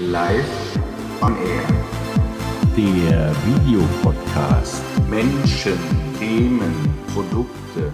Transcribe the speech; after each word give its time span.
Live 0.00 0.78
on 1.20 1.36
Air. 1.36 1.66
Der 2.74 3.36
Videopodcast. 3.44 4.82
Menschen, 5.10 5.78
Themen, 6.18 6.72
Produkte. 7.12 7.92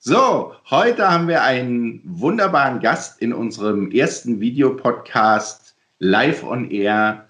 So, 0.00 0.56
heute 0.68 1.08
haben 1.08 1.28
wir 1.28 1.44
einen 1.44 2.00
wunderbaren 2.04 2.80
Gast 2.80 3.22
in 3.22 3.32
unserem 3.32 3.92
ersten 3.92 4.40
Videopodcast 4.40 5.76
Live 6.00 6.42
on 6.42 6.68
Air. 6.72 7.28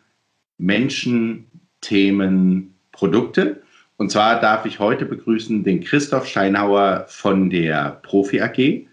Menschen, 0.57 1.51
Themen, 1.83 2.75
Produkte. 2.93 3.63
Und 3.99 4.11
zwar 4.11 4.41
darf 4.41 4.65
ich 4.65 4.79
heute 4.79 5.05
begrüßen 5.05 5.65
den 5.65 5.85
Christoph 5.85 6.27
Scheinauer 6.27 7.05
von 7.09 7.51
der 7.51 8.01
Profi 8.03 8.41
AG. 8.41 8.89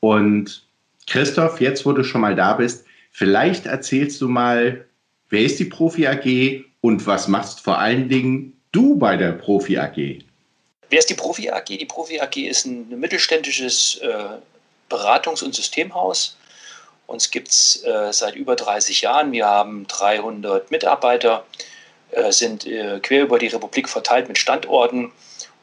Und 0.00 0.66
Christoph, 1.06 1.60
jetzt 1.60 1.84
wo 1.84 1.92
du 1.92 2.02
schon 2.02 2.22
mal 2.22 2.34
da 2.34 2.54
bist, 2.54 2.87
vielleicht 3.18 3.66
erzählst 3.66 4.20
du 4.20 4.28
mal, 4.28 4.86
wer 5.28 5.40
ist 5.40 5.58
die 5.58 5.64
Profi 5.64 6.06
AG 6.06 6.64
und 6.80 7.04
was 7.06 7.26
machst 7.26 7.60
vor 7.60 7.78
allen 7.78 8.08
Dingen 8.08 8.60
du 8.70 8.96
bei 8.96 9.16
der 9.16 9.32
Profi 9.32 9.76
AG? 9.76 10.22
Wer 10.88 10.98
ist 11.00 11.10
die 11.10 11.14
Profi 11.14 11.50
AG? 11.50 11.64
Die 11.66 11.84
Profi 11.84 12.20
AG 12.20 12.36
ist 12.36 12.64
ein 12.64 12.88
mittelständisches 13.00 13.96
äh, 14.02 14.38
Beratungs- 14.88 15.42
und 15.42 15.52
Systemhaus. 15.52 16.36
Uns 17.08 17.30
gibt 17.32 17.48
es 17.48 17.82
äh, 17.84 18.12
seit 18.12 18.36
über 18.36 18.54
30 18.54 19.00
Jahren. 19.00 19.32
Wir 19.32 19.46
haben 19.46 19.86
300 19.88 20.70
Mitarbeiter 20.70 21.44
äh, 22.12 22.30
sind 22.30 22.66
quer 23.02 23.22
über 23.22 23.38
die 23.40 23.48
Republik 23.48 23.88
verteilt 23.88 24.28
mit 24.28 24.38
Standorten 24.38 25.10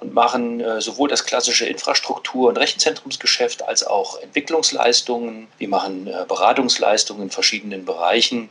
und 0.06 0.14
machen 0.14 0.62
äh, 0.62 0.82
sowohl 0.82 1.10
das 1.10 1.26
klassische 1.26 1.66
Infrastruktur- 1.66 2.50
und 2.50 2.58
Rechenzentrumsgeschäft 2.58 3.64
als 3.64 3.86
auch 3.86 4.20
Entwicklungsleistungen. 4.22 5.48
Wir 5.58 5.68
machen 5.68 6.10
Beratungsleistungen 6.28 7.24
in 7.24 7.30
verschiedenen 7.30 7.86
Bereichen. 7.86 8.50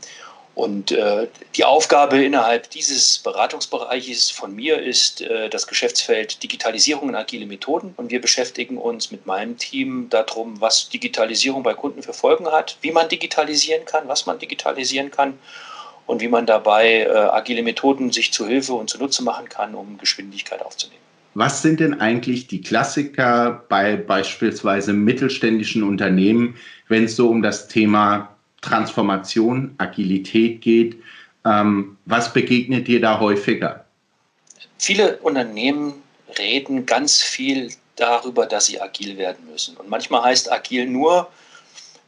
Und 0.57 0.95
die 1.57 1.65
Aufgabe 1.65 2.25
innerhalb 2.25 2.71
dieses 2.71 3.19
Beratungsbereiches 3.19 4.31
von 4.31 4.55
mir 4.55 4.81
ist 4.81 5.25
das 5.51 5.67
Geschäftsfeld 5.67 6.45
Digitalisierung 6.45 7.09
und 7.09 7.17
agile 7.17 7.47
Methoden. 7.47 7.93
Und 7.97 8.13
wir 8.13 8.21
beschäftigen 8.21 8.79
uns 8.79 9.11
mit 9.11 9.27
meinem 9.27 9.59
Team 9.59 10.07
darum, 10.11 10.61
was 10.61 10.89
Digitalisierung 10.91 11.65
bei 11.65 11.75
Kunden 11.75 12.05
für 12.05 12.13
Folgen 12.13 12.47
hat, 12.47 12.77
wie 12.83 12.93
man 12.93 13.09
digitalisieren 13.09 13.85
kann, 13.85 14.07
was 14.07 14.27
man 14.27 14.39
digitalisieren 14.39 15.11
kann 15.11 15.41
und 16.07 16.21
wie 16.21 16.29
man 16.29 16.47
dabei 16.47 17.01
äh, 17.01 17.09
agile 17.09 17.63
Methoden 17.63 18.13
sich 18.13 18.33
zu 18.33 18.47
Hilfe 18.47 18.75
und 18.75 18.91
zunutze 18.91 19.23
machen 19.23 19.49
kann, 19.49 19.75
um 19.75 19.99
Geschwindigkeit 19.99 20.63
aufzunehmen. 20.63 21.03
Was 21.35 21.63
sind 21.63 21.81
denn 21.81 22.01
eigentlich 22.01 22.47
die 22.47 22.61
Klassiker 22.61 23.65
bei 23.69 23.97
beispielsweise 23.97 24.93
mittelständischen 24.93 25.83
Unternehmen, 25.83 26.57
wenn 26.89 27.05
es 27.05 27.17
so 27.17 27.29
um 27.29 27.43
das 27.43 27.67
Thema 27.67 28.37
Transformation, 28.61 29.75
Agilität 29.79 30.61
geht? 30.61 30.97
Ähm, 31.45 31.97
was 32.07 32.33
begegnet 32.33 32.87
dir 32.87 33.01
da 33.01 33.19
häufiger? 33.19 33.85
Viele 34.79 35.19
Unternehmen 35.19 35.95
reden 36.39 36.87
ganz 36.87 37.21
viel 37.21 37.71
darüber, 37.97 38.47
dass 38.47 38.67
sie 38.67 38.81
agil 38.81 39.17
werden 39.19 39.47
müssen. 39.51 39.77
Und 39.77 39.89
manchmal 39.89 40.23
heißt 40.23 40.51
agil 40.51 40.87
nur, 40.87 41.29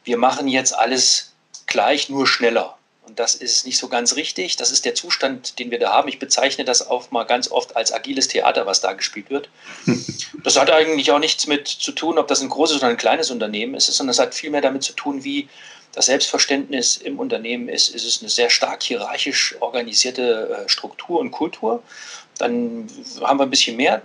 wir 0.04 0.18
machen 0.18 0.48
jetzt 0.48 0.76
alles 0.76 1.34
gleich, 1.66 2.08
nur 2.08 2.26
schneller. 2.26 2.76
Und 3.06 3.20
das 3.20 3.36
ist 3.36 3.66
nicht 3.66 3.78
so 3.78 3.88
ganz 3.88 4.16
richtig. 4.16 4.56
Das 4.56 4.72
ist 4.72 4.84
der 4.84 4.96
Zustand, 4.96 5.60
den 5.60 5.70
wir 5.70 5.78
da 5.78 5.92
haben. 5.92 6.08
Ich 6.08 6.18
bezeichne 6.18 6.64
das 6.64 6.88
auch 6.88 7.12
mal 7.12 7.24
ganz 7.24 7.50
oft 7.50 7.76
als 7.76 7.92
agiles 7.92 8.26
Theater, 8.26 8.66
was 8.66 8.80
da 8.80 8.92
gespielt 8.92 9.30
wird. 9.30 9.48
Das 10.42 10.60
hat 10.60 10.70
eigentlich 10.70 11.10
auch 11.10 11.18
nichts 11.18 11.48
mit 11.48 11.66
zu 11.66 11.90
tun, 11.90 12.18
ob 12.18 12.28
das 12.28 12.40
ein 12.40 12.48
großes 12.48 12.76
oder 12.76 12.86
ein 12.86 12.96
kleines 12.96 13.32
Unternehmen 13.32 13.74
ist, 13.74 13.86
sondern 13.86 14.12
es 14.12 14.20
hat 14.20 14.32
viel 14.32 14.50
mehr 14.50 14.60
damit 14.60 14.84
zu 14.84 14.92
tun, 14.92 15.24
wie 15.24 15.48
das 15.92 16.06
Selbstverständnis 16.06 16.98
im 16.98 17.18
Unternehmen 17.18 17.68
ist. 17.68 17.88
Ist 17.88 18.04
es 18.04 18.20
eine 18.20 18.28
sehr 18.28 18.48
stark 18.48 18.84
hierarchisch 18.84 19.56
organisierte 19.58 20.64
äh, 20.66 20.68
Struktur 20.68 21.18
und 21.18 21.32
Kultur? 21.32 21.82
Dann 22.38 22.88
haben 23.22 23.40
wir 23.40 23.44
ein 23.44 23.50
bisschen 23.50 23.76
mehr 23.76 24.02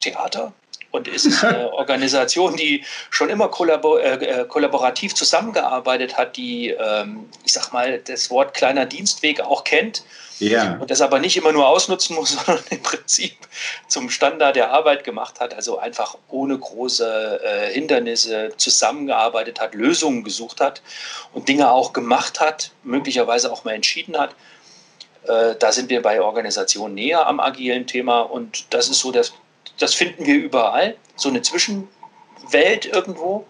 Theater, 0.00 0.52
und 0.90 1.08
ist 1.08 1.26
es 1.26 1.44
eine 1.44 1.72
Organisation, 1.72 2.56
die 2.56 2.84
schon 3.10 3.28
immer 3.28 3.48
kollabor 3.48 4.00
äh, 4.00 4.14
äh, 4.14 4.44
kollaborativ 4.46 5.14
zusammengearbeitet 5.14 6.16
hat, 6.16 6.36
die, 6.36 6.70
ähm, 6.70 7.28
ich 7.44 7.52
sag 7.52 7.72
mal, 7.72 7.98
das 7.98 8.30
Wort 8.30 8.54
kleiner 8.54 8.86
Dienstweg 8.86 9.40
auch 9.40 9.64
kennt 9.64 10.04
ja. 10.38 10.76
und 10.80 10.90
das 10.90 11.00
aber 11.00 11.18
nicht 11.18 11.36
immer 11.36 11.52
nur 11.52 11.68
ausnutzen 11.68 12.16
muss, 12.16 12.30
sondern 12.46 12.64
im 12.70 12.82
Prinzip 12.82 13.36
zum 13.88 14.10
Standard 14.10 14.56
der 14.56 14.70
Arbeit 14.70 15.04
gemacht 15.04 15.40
hat, 15.40 15.54
also 15.54 15.78
einfach 15.78 16.16
ohne 16.28 16.58
große 16.58 17.40
äh, 17.42 17.72
Hindernisse 17.72 18.52
zusammengearbeitet 18.56 19.60
hat, 19.60 19.74
Lösungen 19.74 20.24
gesucht 20.24 20.60
hat 20.60 20.82
und 21.32 21.48
Dinge 21.48 21.70
auch 21.70 21.92
gemacht 21.92 22.40
hat, 22.40 22.70
möglicherweise 22.82 23.52
auch 23.52 23.64
mal 23.64 23.74
entschieden 23.74 24.18
hat. 24.18 24.34
Äh, 25.26 25.54
da 25.58 25.72
sind 25.72 25.90
wir 25.90 26.02
bei 26.02 26.20
Organisationen 26.20 26.94
näher 26.94 27.26
am 27.26 27.40
agilen 27.40 27.86
Thema 27.86 28.20
und 28.20 28.66
das 28.70 28.88
ist 28.88 29.00
so 29.00 29.12
das 29.12 29.32
das 29.78 29.94
finden 29.94 30.26
wir 30.26 30.36
überall, 30.36 30.96
so 31.16 31.28
eine 31.28 31.42
Zwischenwelt 31.42 32.86
irgendwo. 32.86 33.46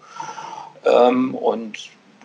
Ähm, 0.85 1.35
und 1.35 1.77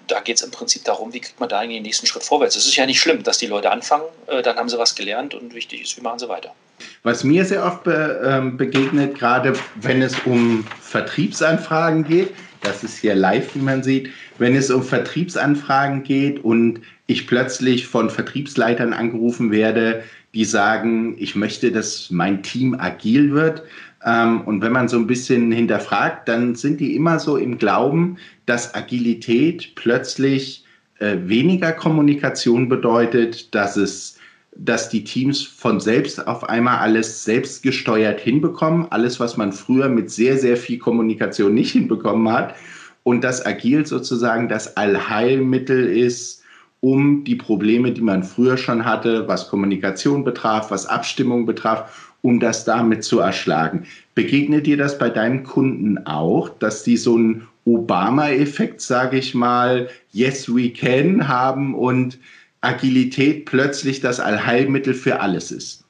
da 0.09 0.21
geht 0.21 0.37
es 0.37 0.43
im 0.43 0.51
Prinzip 0.51 0.85
darum, 0.85 1.13
wie 1.13 1.21
kriegt 1.21 1.41
man 1.41 1.49
da 1.49 1.61
eigentlich 1.61 1.79
den 1.79 1.85
nächsten 1.85 2.07
Schritt 2.07 2.23
vorwärts. 2.23 2.57
Es 2.57 2.67
ist 2.67 2.77
ja 2.77 2.87
nicht 2.87 3.01
schlimm, 3.01 3.23
dass 3.23 3.39
die 3.39 3.47
Leute 3.47 3.71
anfangen, 3.71 4.05
äh, 4.27 4.43
dann 4.43 4.57
haben 4.57 4.69
sie 4.69 4.79
was 4.79 4.95
gelernt 4.95 5.35
und 5.35 5.55
wichtig 5.55 5.83
ist, 5.83 5.97
wie 5.97 6.03
machen 6.03 6.19
sie 6.19 6.29
weiter. 6.29 6.55
Was 7.03 7.25
mir 7.25 7.45
sehr 7.45 7.65
oft 7.65 7.85
be, 7.85 8.21
ähm, 8.25 8.57
begegnet, 8.57 9.19
gerade 9.19 9.55
wenn 9.77 10.03
es 10.03 10.15
um 10.25 10.67
Vertriebsanfragen 10.81 12.05
geht, 12.05 12.35
das 12.61 12.85
ist 12.85 12.99
hier 12.99 13.15
live, 13.15 13.55
wie 13.55 13.61
man 13.61 13.83
sieht, 13.83 14.11
wenn 14.39 14.55
es 14.55 14.71
um 14.71 14.83
Vertriebsanfragen 14.83 16.05
geht 16.05 16.45
und 16.45 16.81
ich 17.07 17.27
plötzlich 17.27 17.87
von 17.87 18.11
Vertriebsleitern 18.11 18.93
angerufen 18.93 19.51
werde, 19.51 20.05
die 20.35 20.45
sagen, 20.45 21.17
ich 21.19 21.35
möchte, 21.35 21.73
dass 21.73 22.11
mein 22.11 22.43
Team 22.43 22.75
agil 22.79 23.33
wird, 23.33 23.63
und 24.05 24.63
wenn 24.63 24.73
man 24.73 24.89
so 24.89 24.97
ein 24.97 25.07
bisschen 25.07 25.53
hinterfragt, 25.53 26.29
dann 26.29 26.55
sind 26.55 26.81
die 26.81 26.97
immer 26.97 27.19
so 27.19 27.37
im 27.37 27.59
Glauben, 27.59 28.17
dass 28.47 28.75
Agilität 28.75 29.75
plötzlich 29.77 30.65
äh, 30.99 31.17
weniger 31.25 31.73
Kommunikation 31.73 32.69
bedeutet, 32.69 33.55
dass 33.55 33.77
es 33.77 34.19
dass 34.55 34.91
die 34.91 35.03
Teams 35.03 35.43
von 35.43 35.81
selbst 35.81 36.27
auf 36.27 36.49
einmal 36.49 36.79
alles 36.79 37.25
selbst 37.25 37.63
gesteuert 37.63 38.21
hinbekommen, 38.21 38.87
alles, 38.91 39.19
was 39.19 39.39
man 39.39 39.51
früher 39.53 39.89
mit 39.89 40.11
sehr, 40.11 40.37
sehr 40.37 40.59
viel 40.59 40.79
Kommunikation 40.79 41.55
nicht 41.55 41.73
hinbekommen 41.73 42.31
hat, 42.31 42.55
und 43.03 43.25
dass 43.25 43.45
Agil 43.45 43.87
sozusagen 43.87 44.49
das 44.49 44.77
Allheilmittel 44.77 45.87
ist, 45.87 46.43
um 46.81 47.25
die 47.25 47.37
Probleme, 47.37 47.93
die 47.93 48.01
man 48.01 48.23
früher 48.23 48.57
schon 48.57 48.85
hatte, 48.85 49.27
was 49.27 49.49
Kommunikation 49.49 50.25
betraf, 50.25 50.71
was 50.71 50.87
Abstimmung 50.87 51.47
betraf, 51.47 52.12
um 52.23 52.41
das 52.41 52.65
damit 52.65 53.05
zu 53.05 53.21
erschlagen. 53.21 53.87
Begegnet 54.15 54.67
dir 54.67 54.77
das 54.77 54.99
bei 54.99 55.11
deinen 55.11 55.45
Kunden 55.45 56.07
auch, 56.07 56.49
dass 56.49 56.85
die 56.85 56.97
so 56.97 57.17
einen 57.17 57.49
Obama-Effekt, 57.65 58.81
sage 58.81 59.19
ich 59.19 59.35
mal, 59.35 59.89
Yes, 60.13 60.49
we 60.49 60.71
can 60.71 61.29
haben 61.29 61.75
und 61.75 62.19
Agilität 62.61 63.45
plötzlich 63.45 64.01
das 64.01 64.21
Allheilmittel 64.21 64.95
für 64.95 65.21
alles 65.21 65.51
ist? 65.51 65.85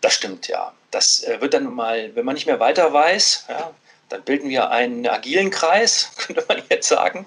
Das 0.00 0.14
stimmt, 0.14 0.48
ja. 0.48 0.72
Das 0.90 1.22
äh, 1.24 1.40
wird 1.40 1.54
dann 1.54 1.72
mal, 1.74 2.10
wenn 2.14 2.24
man 2.24 2.34
nicht 2.34 2.46
mehr 2.46 2.60
weiter 2.60 2.92
weiß, 2.92 3.46
ja, 3.48 3.70
dann 4.08 4.22
bilden 4.22 4.48
wir 4.48 4.70
einen 4.70 5.06
agilen 5.06 5.50
Kreis, 5.50 6.10
könnte 6.16 6.44
man 6.48 6.62
jetzt 6.68 6.88
sagen. 6.88 7.26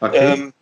Okay. 0.00 0.32
Ähm, 0.32 0.52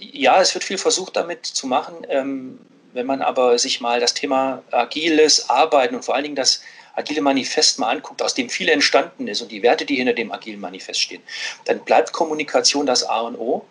ja, 0.00 0.40
es 0.40 0.54
wird 0.54 0.64
viel 0.64 0.78
versucht 0.78 1.16
damit 1.16 1.46
zu 1.46 1.66
machen. 1.66 2.06
Ähm, 2.08 2.58
wenn 2.98 3.06
man 3.06 3.22
aber 3.22 3.56
sich 3.60 3.80
mal 3.80 4.00
das 4.00 4.12
Thema 4.12 4.60
agiles 4.72 5.48
Arbeiten 5.48 5.94
und 5.94 6.04
vor 6.04 6.16
allen 6.16 6.24
Dingen 6.24 6.34
das 6.34 6.62
agile 6.96 7.20
Manifest 7.20 7.78
mal 7.78 7.90
anguckt, 7.90 8.20
aus 8.22 8.34
dem 8.34 8.50
viel 8.50 8.68
entstanden 8.68 9.28
ist 9.28 9.40
und 9.40 9.52
die 9.52 9.62
Werte, 9.62 9.84
die 9.84 9.94
hinter 9.94 10.14
dem 10.14 10.32
agilen 10.32 10.58
Manifest 10.58 11.00
stehen, 11.00 11.22
dann 11.64 11.78
bleibt 11.84 12.12
Kommunikation 12.12 12.86
das 12.86 13.04
A 13.04 13.20
und 13.20 13.36
O. 13.36 13.64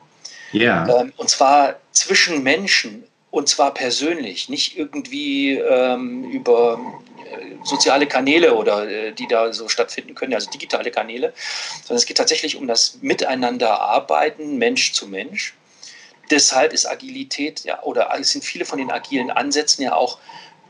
Ja. 0.53 1.01
Ähm, 1.01 1.11
und 1.17 1.29
zwar 1.29 1.75
zwischen 1.91 2.41
Menschen 2.41 3.03
und 3.29 3.49
zwar 3.49 3.73
persönlich, 3.73 4.47
nicht 4.47 4.77
irgendwie 4.77 5.57
ähm, 5.57 6.23
über 6.31 6.79
äh, 7.17 7.65
soziale 7.65 8.07
Kanäle 8.07 8.55
oder 8.55 8.89
äh, 8.89 9.11
die 9.11 9.27
da 9.27 9.51
so 9.51 9.67
stattfinden 9.67 10.15
können, 10.15 10.33
also 10.33 10.49
digitale 10.49 10.89
Kanäle, 10.89 11.33
sondern 11.81 11.97
es 11.97 12.05
geht 12.05 12.15
tatsächlich 12.15 12.55
um 12.55 12.65
das 12.65 12.99
Miteinanderarbeiten 13.01 14.57
Mensch 14.57 14.93
zu 14.93 15.05
Mensch 15.05 15.53
deshalb 16.29 16.73
ist 16.73 16.85
Agilität 16.85 17.63
ja 17.63 17.81
oder 17.83 18.11
sind 18.23 18.43
viele 18.43 18.65
von 18.65 18.79
den 18.79 18.91
agilen 18.91 19.31
Ansätzen 19.31 19.83
ja 19.83 19.95
auch 19.95 20.17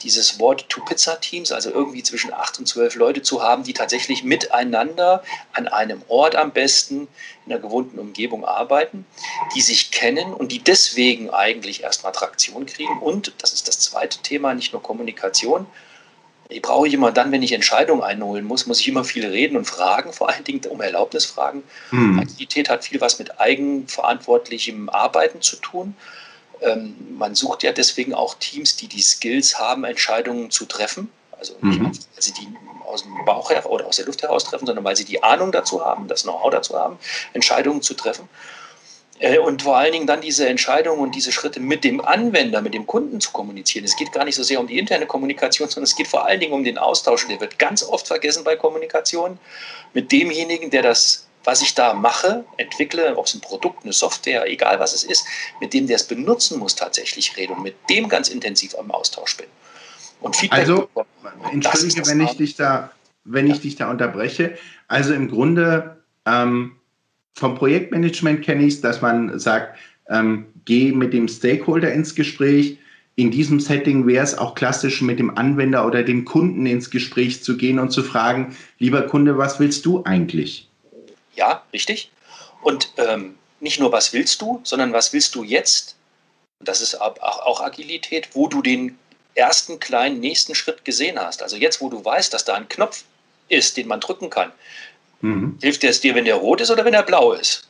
dieses 0.04 0.39
Wort 0.39 0.69
Two-Pizza-Teams, 0.69 1.51
also 1.51 1.71
irgendwie 1.71 2.04
zwischen 2.04 2.33
acht 2.33 2.59
und 2.59 2.68
zwölf 2.68 2.95
Leute 2.95 3.21
zu 3.21 3.42
haben, 3.42 3.63
die 3.63 3.74
tatsächlich 3.74 4.24
miteinander 4.24 5.24
an 5.54 5.68
einem 5.68 6.04
Ort 6.07 6.36
am 6.36 6.51
besten 6.51 7.07
in 7.45 7.50
der 7.50 7.59
gewohnten 7.59 8.00
Umgebung 8.00 8.45
arbeiten, 8.45 9.06
die 9.56 9.62
sich 9.62 9.92
kennen 9.92 10.33
und 10.33 10.51
die 10.51 10.59
deswegen 10.59 11.30
eigentlich 11.30 11.83
erstmal 11.83 12.12
Traktion 12.12 12.65
kriegen. 12.65 13.00
Und, 13.00 13.33
das 13.39 13.53
ist 13.53 13.68
das 13.68 13.80
zweite 13.80 14.19
Thema, 14.21 14.53
nicht 14.53 14.74
nur 14.74 14.83
Kommunikation, 14.83 15.65
die 16.52 16.60
brauche 16.60 16.88
ich 16.88 16.94
immer 16.94 17.12
dann, 17.12 17.32
wenn 17.32 17.44
ich 17.44 17.52
Entscheidungen 17.52 18.02
einholen 18.02 18.46
muss, 18.46 18.68
muss 18.68 18.80
ich 18.80 18.88
immer 18.88 19.04
viel 19.04 19.26
reden 19.26 19.58
und 19.58 19.66
fragen, 19.66 20.14
vor 20.14 20.30
allen 20.30 20.44
Dingen 20.44 20.62
um 20.70 20.82
Erlaubnis 20.82 21.26
fragen. 21.26 21.64
Hm. 21.90 22.20
Agilität 22.20 22.70
hat 22.70 22.86
viel 22.86 23.02
was 23.02 23.20
mit 23.20 23.40
eigenverantwortlichem 23.40 24.90
Arbeiten 24.90 25.42
zu 25.42 25.58
tun. 25.58 25.96
Ähm, 26.62 26.96
man 27.18 27.36
sucht 27.36 27.64
ja 27.64 27.72
deswegen 27.72 28.14
auch 28.14 28.36
Teams, 28.36 28.76
die 28.78 28.88
die 28.88 29.02
Skills 29.02 29.60
haben, 29.60 29.84
Entscheidungen 29.84 30.50
zu 30.50 30.66
treffen. 30.66 31.12
Also 31.40 31.54
nicht, 31.62 31.80
mhm. 31.80 31.86
weil 31.86 32.22
sie 32.22 32.34
die 32.34 32.48
aus 32.86 33.04
dem 33.04 33.26
Bauch 33.26 33.52
her 33.52 33.70
oder 33.70 33.86
aus 33.86 33.98
der 33.98 34.06
Luft 34.06 34.24
heraus 34.24 34.46
treffen, 34.46 34.66
sondern 34.66 34.84
weil 34.84 34.96
sie 34.96 35.06
die 35.06 35.22
Ahnung 35.22 35.52
dazu 35.52 35.86
haben, 35.86 36.08
das 36.08 36.24
Know-how 36.24 36.50
dazu 36.50 36.80
haben, 36.80 36.98
Entscheidungen 37.34 37.82
zu 37.82 37.94
treffen. 37.94 38.28
Äh, 39.19 39.40
und 39.40 39.64
vor 39.64 39.78
allen 39.78 39.92
Dingen 39.92 40.08
dann 40.08 40.22
diese 40.22 40.48
Entscheidungen 40.48 41.00
und 41.00 41.16
diese 41.16 41.31
Schritte 41.31 41.60
mit 41.60 41.84
dem 41.84 42.02
Anwender, 42.02 42.62
mit 42.62 42.74
dem 42.74 42.86
Kunden 42.86 43.19
zu 43.19 43.31
kommunizieren. 43.31 43.86
Es 43.86 43.96
geht 43.96 44.12
gar 44.12 44.25
nicht 44.25 44.36
so 44.36 44.44
sehr 44.44 44.60
um 44.60 44.68
die 44.68 44.78
interne 44.78 45.06
Kommunikation, 45.06 45.68
sondern 45.69 45.86
es 45.86 45.96
geht 45.96 46.08
vor 46.08 46.25
allen 46.25 46.40
Dingen 46.40 46.54
um 46.54 46.64
den 46.64 46.78
Austausch. 46.78 47.28
Der 47.28 47.40
wird 47.40 47.58
ganz 47.58 47.84
oft 47.84 48.08
vergessen 48.08 48.44
bei 48.44 48.56
Kommunikation 48.56 49.40
mit 49.94 50.12
demjenigen, 50.12 50.69
der 50.69 50.84
das, 50.84 51.28
was 51.44 51.62
ich 51.62 51.74
da 51.74 51.94
mache, 51.94 52.46
entwickle, 52.58 53.18
ob 53.18 53.25
es 53.25 53.34
ein 53.34 53.42
Produkt, 53.42 53.84
eine 53.84 53.94
Software, 53.94 54.46
egal 54.48 54.80
was 54.80 54.94
es 54.94 55.04
ist, 55.04 55.25
mit 55.60 55.74
dem 55.74 55.88
der 55.88 55.96
es 55.96 56.04
benutzen 56.04 56.60
muss, 56.60 56.75
tatsächlich 56.75 57.36
rede 57.38 57.54
und 57.54 57.63
mit 57.63 57.75
dem 57.90 58.10
ganz 58.10 58.30
intensiv 58.30 58.75
am 58.78 58.92
Austausch 58.92 59.38
bin. 59.38 59.48
Und 60.20 60.36
Feedback 60.36 60.60
also, 60.60 60.90
entschuldige, 61.52 62.06
wenn 62.08 62.22
ich 62.22 62.38
dich 62.38 62.56
da, 62.56 62.92
wenn 63.24 63.48
ja. 63.48 63.54
ich 63.54 63.62
dich 63.62 63.75
da 63.75 63.90
unterbreche. 63.90 64.58
Also 64.88 65.13
im 65.13 65.30
Grunde 65.30 65.98
ähm, 66.25 66.78
vom 67.38 67.54
Projektmanagement 67.54 68.44
kenne 68.44 68.66
ich 68.66 68.75
es, 68.75 68.81
dass 68.81 69.01
man 69.01 69.38
sagt, 69.38 69.78
ähm, 70.10 70.48
geh 70.66 70.92
mit 70.92 71.13
dem 71.13 71.28
Stakeholder 71.28 71.94
ins 71.94 72.16
Gespräch. 72.16 72.80
In 73.16 73.30
diesem 73.30 73.60
Setting 73.60 74.07
wäre 74.07 74.24
es 74.24 74.38
auch 74.38 74.56
klassisch, 74.56 75.01
mit 75.01 75.19
dem 75.19 75.38
Anwender 75.38 75.86
oder 75.86 76.01
dem 76.01 76.25
Kunden 76.25 76.66
ins 76.66 76.89
Gespräch 76.89 77.44
zu 77.44 77.56
gehen 77.56 77.78
und 77.78 77.92
zu 77.92 78.01
fragen, 78.01 78.57
lieber 78.80 79.04
Kunde, 79.04 79.38
was 79.38 79.60
willst 79.60 79.86
du 79.86 80.04
eigentlich? 80.04 80.68
Ja, 81.36 81.63
richtig. 81.74 82.12
Und 82.63 82.92
ähm, 82.98 83.36
nicht 83.60 83.80
nur, 83.80 83.92
was 83.92 84.13
willst 84.13 84.42
du, 84.42 84.60
sondern 84.63 84.92
was 84.94 85.13
willst 85.13 85.36
du 85.36 85.44
jetzt? 85.44 85.95
Das 86.60 86.81
ist 86.81 87.00
auch, 87.00 87.18
auch 87.19 87.62
Agilität, 87.62 88.30
wo 88.34 88.48
du 88.48 88.63
den 88.63 88.98
ersten 89.36 89.80
kleinen 89.80 90.19
nächsten 90.19 90.56
Schritt 90.56 90.86
gesehen 90.86 91.19
hast. 91.19 91.44
Also 91.44 91.56
jetzt, 91.56 91.81
wo 91.81 91.89
du 91.89 92.04
weißt, 92.04 92.34
dass 92.34 92.45
da 92.45 92.56
ein 92.56 92.68
Knopf 92.68 93.04
ist, 93.48 93.78
den 93.78 93.88
man 93.88 94.00
drücken 94.00 94.31
kann, 94.31 94.51
Mhm. 95.22 95.58
Hilft 95.62 95.84
es 95.84 96.02
dir, 96.02 96.16
wenn 96.16 96.25
der 96.25 96.36
rot 96.36 96.62
ist 96.62 96.72
oder 96.72 96.86
wenn 96.86 96.94
er 96.94 97.04
blau 97.04 97.34
ist? 97.34 97.68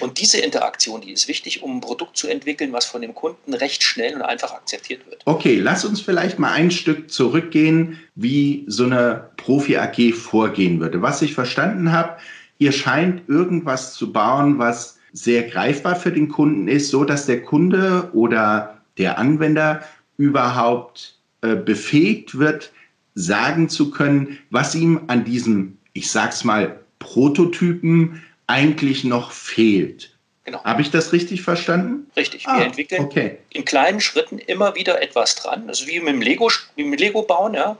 Und 0.00 0.20
diese 0.20 0.38
Interaktion, 0.38 1.00
die 1.00 1.12
ist 1.12 1.28
wichtig, 1.28 1.62
um 1.62 1.76
ein 1.76 1.80
Produkt 1.80 2.16
zu 2.16 2.28
entwickeln, 2.28 2.72
was 2.72 2.86
von 2.86 3.00
dem 3.00 3.14
Kunden 3.14 3.54
recht 3.54 3.82
schnell 3.82 4.14
und 4.14 4.22
einfach 4.22 4.52
akzeptiert 4.52 5.06
wird. 5.08 5.22
Okay, 5.24 5.58
lass 5.58 5.84
uns 5.84 6.00
vielleicht 6.00 6.38
mal 6.38 6.52
ein 6.52 6.70
Stück 6.70 7.10
zurückgehen, 7.10 7.98
wie 8.14 8.64
so 8.68 8.84
eine 8.84 9.30
Profi-AG 9.36 10.12
vorgehen 10.12 10.80
würde. 10.80 11.02
Was 11.02 11.22
ich 11.22 11.34
verstanden 11.34 11.92
habe, 11.92 12.18
ihr 12.58 12.72
scheint 12.72 13.28
irgendwas 13.28 13.94
zu 13.94 14.12
bauen, 14.12 14.58
was 14.58 14.98
sehr 15.12 15.44
greifbar 15.44 15.96
für 15.96 16.12
den 16.12 16.28
Kunden 16.28 16.68
ist, 16.68 16.90
so 16.90 17.04
dass 17.04 17.26
der 17.26 17.42
Kunde 17.42 18.10
oder 18.12 18.82
der 18.98 19.18
Anwender 19.18 19.82
überhaupt 20.16 21.18
äh, 21.40 21.56
befähigt 21.56 22.38
wird, 22.38 22.72
sagen 23.14 23.68
zu 23.68 23.90
können, 23.90 24.38
was 24.50 24.74
ihm 24.74 25.00
an 25.06 25.24
diesem 25.24 25.77
ich 25.98 26.10
sag's 26.10 26.44
mal, 26.44 26.80
Prototypen 26.98 28.22
eigentlich 28.46 29.04
noch 29.04 29.32
fehlt. 29.32 30.16
Genau. 30.44 30.64
Habe 30.64 30.80
ich 30.80 30.90
das 30.90 31.12
richtig 31.12 31.42
verstanden? 31.42 32.10
Richtig. 32.16 32.46
Ah, 32.46 32.58
Wir 32.58 32.66
entwickeln 32.66 33.04
okay. 33.04 33.38
in 33.50 33.66
kleinen 33.66 34.00
Schritten 34.00 34.38
immer 34.38 34.74
wieder 34.74 35.02
etwas 35.02 35.34
dran. 35.34 35.68
Also 35.68 35.86
wie 35.86 36.00
mit 36.00 36.08
dem 36.08 36.22
Lego, 36.22 36.50
wie 36.76 36.84
mit 36.84 37.00
Lego 37.00 37.22
bauen, 37.22 37.52
ja 37.54 37.76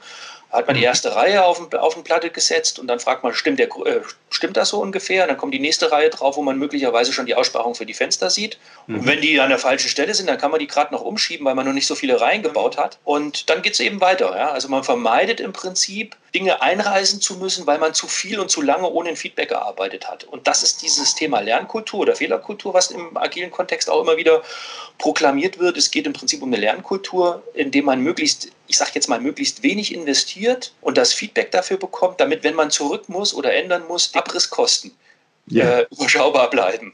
hat 0.51 0.67
man 0.67 0.77
die 0.77 0.83
erste 0.83 1.15
Reihe 1.15 1.45
auf, 1.45 1.73
auf 1.75 1.95
eine 1.95 2.03
Platte 2.05 2.31
gesetzt 2.31 2.79
und 2.79 2.87
dann 2.87 3.01
fragt 3.01 3.23
man, 3.23 3.35
stimmt, 3.35 3.59
der, 3.59 3.69
äh, 3.85 4.01
stimmt 4.31 4.57
das 4.57 4.71
so 4.71 4.81
ungefähr? 4.81 5.25
Und 5.25 5.29
dann 5.29 5.37
kommt 5.37 5.53
die 5.53 5.59
nächste 5.59 5.93
Reihe 5.93 6.09
drauf, 6.09 6.37
wo 6.37 6.43
man 6.43 6.59
möglicherweise 6.59 7.13
schon 7.13 7.27
die 7.27 7.35
Aussparung 7.35 7.75
für 7.75 7.85
die 7.85 7.93
Fenster 7.93 8.31
sieht. 8.31 8.59
Mhm. 8.87 9.01
Und 9.01 9.07
wenn 9.07 9.21
die 9.21 9.39
an 9.41 9.51
der 9.51 9.59
falschen 9.59 9.89
Stelle 9.91 10.15
sind, 10.15 10.27
dann 10.27 10.39
kann 10.39 10.51
man 10.51 10.61
die 10.61 10.67
gerade 10.67 10.95
noch 10.95 11.03
umschieben, 11.03 11.45
weil 11.45 11.55
man 11.55 11.67
noch 11.67 11.75
nicht 11.75 11.87
so 11.87 11.95
viele 11.95 12.21
Reihen 12.21 12.43
gebaut 12.43 12.79
hat. 12.79 12.99
Und 13.05 13.51
dann 13.51 13.61
geht 13.61 13.75
es 13.75 13.81
eben 13.81 14.01
weiter. 14.01 14.35
Ja? 14.37 14.51
Also 14.51 14.69
man 14.69 14.85
vermeidet 14.85 15.41
im 15.41 15.53
Prinzip, 15.53 16.17
Dinge 16.35 16.61
einreisen 16.63 17.21
zu 17.21 17.37
müssen, 17.37 17.67
weil 17.67 17.79
man 17.79 17.95
zu 17.95 18.07
viel 18.07 18.39
und 18.39 18.51
zu 18.51 18.61
lange 18.61 18.89
ohne 18.89 19.11
ein 19.11 19.17
Feedback 19.17 19.49
gearbeitet 19.49 20.09
hat. 20.09 20.25
Und 20.25 20.47
das 20.47 20.63
ist 20.63 20.83
dieses 20.83 21.15
Thema 21.15 21.41
Lernkultur 21.41 22.01
oder 22.01 22.17
Fehlerkultur, 22.17 22.75
was 22.75 22.91
im 22.91 23.17
agilen 23.17 23.51
Kontext 23.51 23.89
auch 23.89 24.03
immer 24.03 24.17
wieder 24.17 24.43
proklamiert 24.99 25.59
wird. 25.59 25.77
Es 25.77 25.91
geht 25.91 26.07
im 26.07 26.13
Prinzip 26.13 26.43
um 26.43 26.49
eine 26.49 26.61
Lernkultur, 26.61 27.43
in 27.55 27.71
dem 27.71 27.87
man 27.87 28.01
möglichst 28.01 28.49
ich 28.69 28.79
sage 28.79 28.93
jetzt 28.95 29.09
mal, 29.09 29.21
möglichst 29.21 29.63
wenig 29.63 29.93
investiert 29.95 30.73
und 30.81 30.97
das 30.97 31.13
Feedback 31.13 31.51
dafür 31.51 31.79
bekommt, 31.79 32.21
damit, 32.21 32.45
wenn 32.45 32.55
man 32.55 32.71
zurück 32.71 33.09
muss 33.09 33.35
oder 33.35 33.53
ändern 33.55 33.83
muss, 33.89 34.13
die 34.13 34.19
Abrisskosten 34.19 34.93
ja. 35.47 35.81
äh, 35.81 35.87
überschaubar 35.91 36.51
bleiben. 36.51 36.93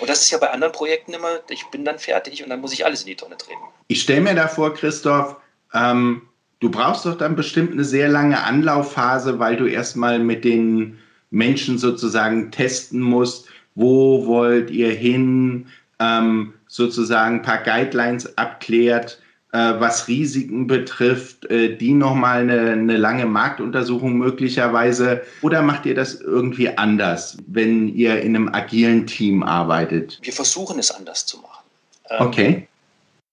Und 0.00 0.10
das 0.10 0.22
ist 0.22 0.30
ja 0.30 0.38
bei 0.38 0.50
anderen 0.50 0.72
Projekten 0.72 1.14
immer, 1.14 1.40
ich 1.48 1.64
bin 1.70 1.84
dann 1.84 1.98
fertig 1.98 2.42
und 2.42 2.50
dann 2.50 2.60
muss 2.60 2.72
ich 2.72 2.84
alles 2.84 3.02
in 3.02 3.08
die 3.08 3.16
Tonne 3.16 3.36
treten. 3.36 3.60
Ich 3.88 4.02
stelle 4.02 4.20
mir 4.20 4.34
da 4.34 4.48
vor, 4.48 4.74
Christoph, 4.74 5.36
ähm, 5.72 6.22
du 6.60 6.70
brauchst 6.70 7.06
doch 7.06 7.16
dann 7.16 7.36
bestimmt 7.36 7.72
eine 7.72 7.84
sehr 7.84 8.08
lange 8.08 8.42
Anlaufphase, 8.42 9.38
weil 9.38 9.56
du 9.56 9.66
erstmal 9.66 10.18
mit 10.18 10.44
den 10.44 10.98
Menschen 11.30 11.78
sozusagen 11.78 12.50
testen 12.50 13.00
musst, 13.00 13.46
wo 13.74 14.26
wollt 14.26 14.70
ihr 14.70 14.90
hin, 14.90 15.68
ähm, 16.00 16.54
sozusagen 16.66 17.36
ein 17.36 17.42
paar 17.42 17.62
Guidelines 17.62 18.36
abklärt 18.36 19.20
was 19.56 20.08
Risiken 20.08 20.66
betrifft, 20.66 21.44
äh, 21.46 21.76
die 21.76 21.92
nochmal 21.92 22.40
eine, 22.40 22.72
eine 22.72 22.96
lange 22.96 23.24
Marktuntersuchung 23.24 24.14
möglicherweise? 24.14 25.22
Oder 25.42 25.62
macht 25.62 25.86
ihr 25.86 25.94
das 25.94 26.20
irgendwie 26.20 26.76
anders, 26.76 27.36
wenn 27.46 27.88
ihr 27.94 28.20
in 28.20 28.34
einem 28.34 28.48
agilen 28.48 29.06
Team 29.06 29.44
arbeitet? 29.44 30.18
Wir 30.22 30.32
versuchen 30.32 30.80
es 30.80 30.90
anders 30.90 31.24
zu 31.26 31.38
machen. 31.38 31.64
Ähm, 32.10 32.26
okay. 32.26 32.68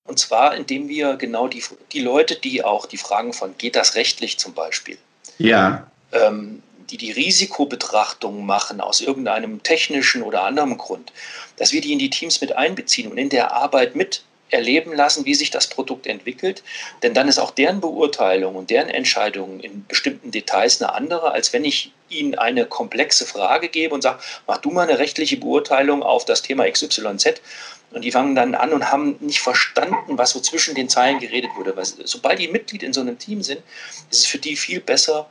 Und 0.06 0.20
zwar, 0.20 0.56
indem 0.56 0.88
wir 0.88 1.16
genau 1.16 1.48
die, 1.48 1.64
die 1.92 2.02
Leute, 2.02 2.36
die 2.36 2.64
auch 2.64 2.86
die 2.86 2.98
Fragen 2.98 3.34
von, 3.34 3.58
geht 3.58 3.76
das 3.76 3.96
rechtlich 3.96 4.38
zum 4.38 4.54
Beispiel? 4.54 4.98
Ja. 5.40 5.88
Ähm, 6.12 6.62
die 6.92 6.98
die 6.98 7.12
Risikobetrachtung 7.12 8.46
machen 8.46 8.82
aus 8.82 9.02
irgendeinem 9.02 9.64
technischen 9.64 10.22
oder 10.22 10.44
anderem 10.44 10.78
Grund, 10.78 11.14
dass 11.56 11.72
wir 11.72 11.82
die 11.82 11.94
in 11.94 12.00
die 12.00 12.10
Teams 12.10 12.42
mit 12.42 12.56
einbeziehen 12.56 13.10
und 13.10 13.18
in 13.18 13.30
der 13.30 13.54
Arbeit 13.54 13.96
mit 13.96 14.24
erleben 14.52 14.94
lassen, 14.94 15.26
wie 15.26 15.34
sich 15.34 15.50
das 15.50 15.68
Produkt 15.68 16.08
entwickelt. 16.08 16.64
Denn 17.04 17.14
dann 17.14 17.28
ist 17.28 17.40
auch 17.40 17.52
deren 17.52 17.82
Beurteilung 17.82 18.56
und 18.56 18.70
deren 18.70 18.90
Entscheidung 18.90 19.60
in 19.60 19.86
bestimmten 19.88 20.32
Details 20.32 20.82
eine 20.82 20.94
andere, 20.94 21.32
als 21.32 21.54
wenn 21.54 21.66
ich 21.66 21.94
ihnen 22.10 22.36
eine 22.36 22.66
komplexe 22.66 23.26
Frage 23.26 23.70
gebe 23.70 23.96
und 23.96 24.02
sage, 24.02 24.20
mach 24.48 24.58
du 24.58 24.70
mal 24.70 24.88
eine 24.88 25.00
rechtliche 25.00 25.38
Beurteilung 25.38 26.04
auf 26.04 26.26
das 26.26 26.42
Thema 26.42 26.70
XYZ. 26.70 27.42
Und 27.92 28.04
die 28.04 28.12
fangen 28.12 28.36
dann 28.36 28.56
an 28.56 28.72
und 28.72 28.90
haben 28.92 29.18
nicht 29.20 29.42
verstanden, 29.42 30.18
was 30.18 30.32
so 30.32 30.40
zwischen 30.40 30.76
den 30.76 30.88
Zeilen 30.88 31.20
geredet 31.20 31.52
wurde. 31.58 31.76
Weil 31.76 31.86
sobald 31.86 32.40
die 32.40 32.48
Mitglied 32.48 32.84
in 32.84 32.94
so 32.94 33.02
einem 33.02 33.18
Team 33.18 33.42
sind, 33.42 33.62
ist 34.10 34.20
es 34.20 34.26
für 34.26 34.38
die 34.38 34.56
viel 34.56 34.80
besser, 34.80 35.30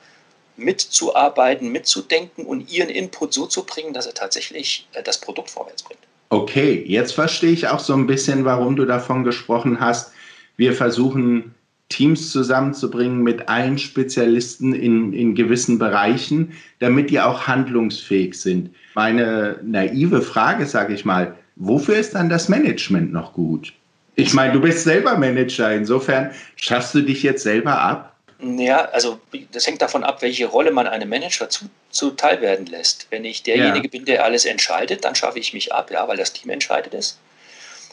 mitzuarbeiten, 0.57 1.73
mitzudenken 1.73 2.45
und 2.45 2.71
ihren 2.71 2.91
Input 2.91 3.33
so 3.33 3.47
zu 3.47 3.65
bringen, 3.65 3.95
dass 3.95 4.07
er 4.07 4.15
tatsächlich 4.15 4.87
äh, 4.93 5.03
das 5.03 5.19
Produkt 5.19 5.51
vorwärts 5.51 5.83
bringt. 5.83 6.01
Okay, 6.31 6.85
jetzt 6.87 7.13
verstehe 7.13 7.51
ich 7.51 7.67
auch 7.67 7.81
so 7.81 7.93
ein 7.93 8.07
bisschen, 8.07 8.45
warum 8.45 8.77
du 8.77 8.85
davon 8.85 9.25
gesprochen 9.25 9.81
hast. 9.81 10.13
Wir 10.57 10.73
versuchen 10.73 11.55
Teams 11.89 12.31
zusammenzubringen 12.31 13.23
mit 13.23 13.49
allen 13.49 13.79
Spezialisten 13.79 14.73
in, 14.73 15.13
in 15.13 15.35
gewissen 15.35 15.81
Bereichen, 15.81 16.53
damit 16.79 17.11
die 17.11 17.21
auch 17.21 17.49
handlungsfähig 17.49 18.35
sind. 18.41 18.71
Meine 18.95 19.59
naive 19.65 20.23
Frage, 20.23 20.67
sage 20.67 20.95
ich 20.95 21.05
mal, 21.05 21.35
wofür 21.57 21.97
ist 21.97 22.15
dann 22.15 22.29
das 22.29 22.49
Management 22.49 23.13
noch 23.13 23.33
gut? 23.33 23.73
Ich 24.15 24.33
meine, 24.33 24.53
du 24.53 24.61
bist 24.61 24.85
selber 24.85 25.19
Manager, 25.19 25.75
insofern 25.75 26.31
schaffst 26.55 26.95
du 26.95 27.03
dich 27.03 27.25
jetzt 27.25 27.43
selber 27.43 27.81
ab? 27.81 28.10
Ja, 28.43 28.87
also 28.87 29.21
das 29.53 29.67
hängt 29.67 29.83
davon 29.83 30.03
ab, 30.03 30.23
welche 30.23 30.47
Rolle 30.47 30.71
man 30.71 30.87
einem 30.87 31.09
Manager 31.09 31.51
zu, 31.51 31.67
zuteil 31.91 32.41
werden 32.41 32.67
lässt. 32.67 33.07
Wenn 33.11 33.25
ich 33.25 33.43
derjenige 33.43 33.87
ja. 33.87 33.91
bin, 33.91 34.05
der 34.07 34.25
alles 34.25 34.47
entscheidet, 34.47 35.05
dann 35.05 35.15
schaffe 35.15 35.39
ich 35.39 35.53
mich 35.53 35.73
ab, 35.73 35.91
ja, 35.91 36.07
weil 36.09 36.17
das 36.17 36.33
Team 36.33 36.51
entscheidet 36.51 36.95
es. 36.95 37.19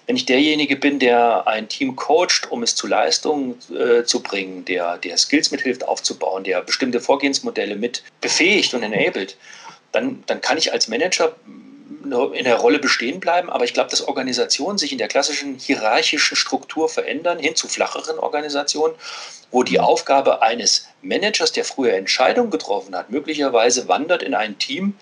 Wenn 0.05 0.15
ich 0.15 0.25
derjenige 0.25 0.77
bin, 0.77 0.99
der 0.99 1.47
ein 1.47 1.67
Team 1.67 1.97
coacht, 1.97 2.49
um 2.49 2.63
es 2.63 2.75
zu 2.75 2.87
Leistung 2.87 3.57
äh, 3.77 4.05
zu 4.05 4.23
bringen, 4.23 4.63
der, 4.63 4.97
der 4.97 5.17
Skills 5.17 5.51
mithilft 5.51 5.85
aufzubauen, 5.85 6.45
der 6.45 6.61
bestimmte 6.61 7.01
Vorgehensmodelle 7.01 7.75
mit 7.75 8.03
befähigt 8.21 8.73
und 8.73 8.83
enabled, 8.83 9.35
dann, 9.91 10.23
dann 10.27 10.39
kann 10.39 10.57
ich 10.57 10.71
als 10.71 10.87
Manager 10.87 11.35
in 12.33 12.43
der 12.43 12.55
Rolle 12.55 12.79
bestehen 12.79 13.19
bleiben, 13.19 13.49
aber 13.49 13.65
ich 13.65 13.73
glaube, 13.73 13.89
dass 13.89 14.07
Organisationen 14.07 14.77
sich 14.77 14.91
in 14.91 14.97
der 14.97 15.07
klassischen 15.07 15.55
hierarchischen 15.55 16.35
Struktur 16.35 16.89
verändern, 16.89 17.39
hin 17.39 17.55
zu 17.55 17.67
flacheren 17.67 18.19
Organisationen, 18.19 18.95
wo 19.51 19.63
die 19.63 19.79
Aufgabe 19.79 20.41
eines 20.41 20.87
Managers, 21.01 21.51
der 21.51 21.65
früher 21.65 21.93
Entscheidungen 21.93 22.51
getroffen 22.51 22.95
hat, 22.95 23.09
möglicherweise 23.09 23.87
wandert 23.87 24.23
in 24.23 24.35
ein 24.35 24.59
Team, 24.59 24.95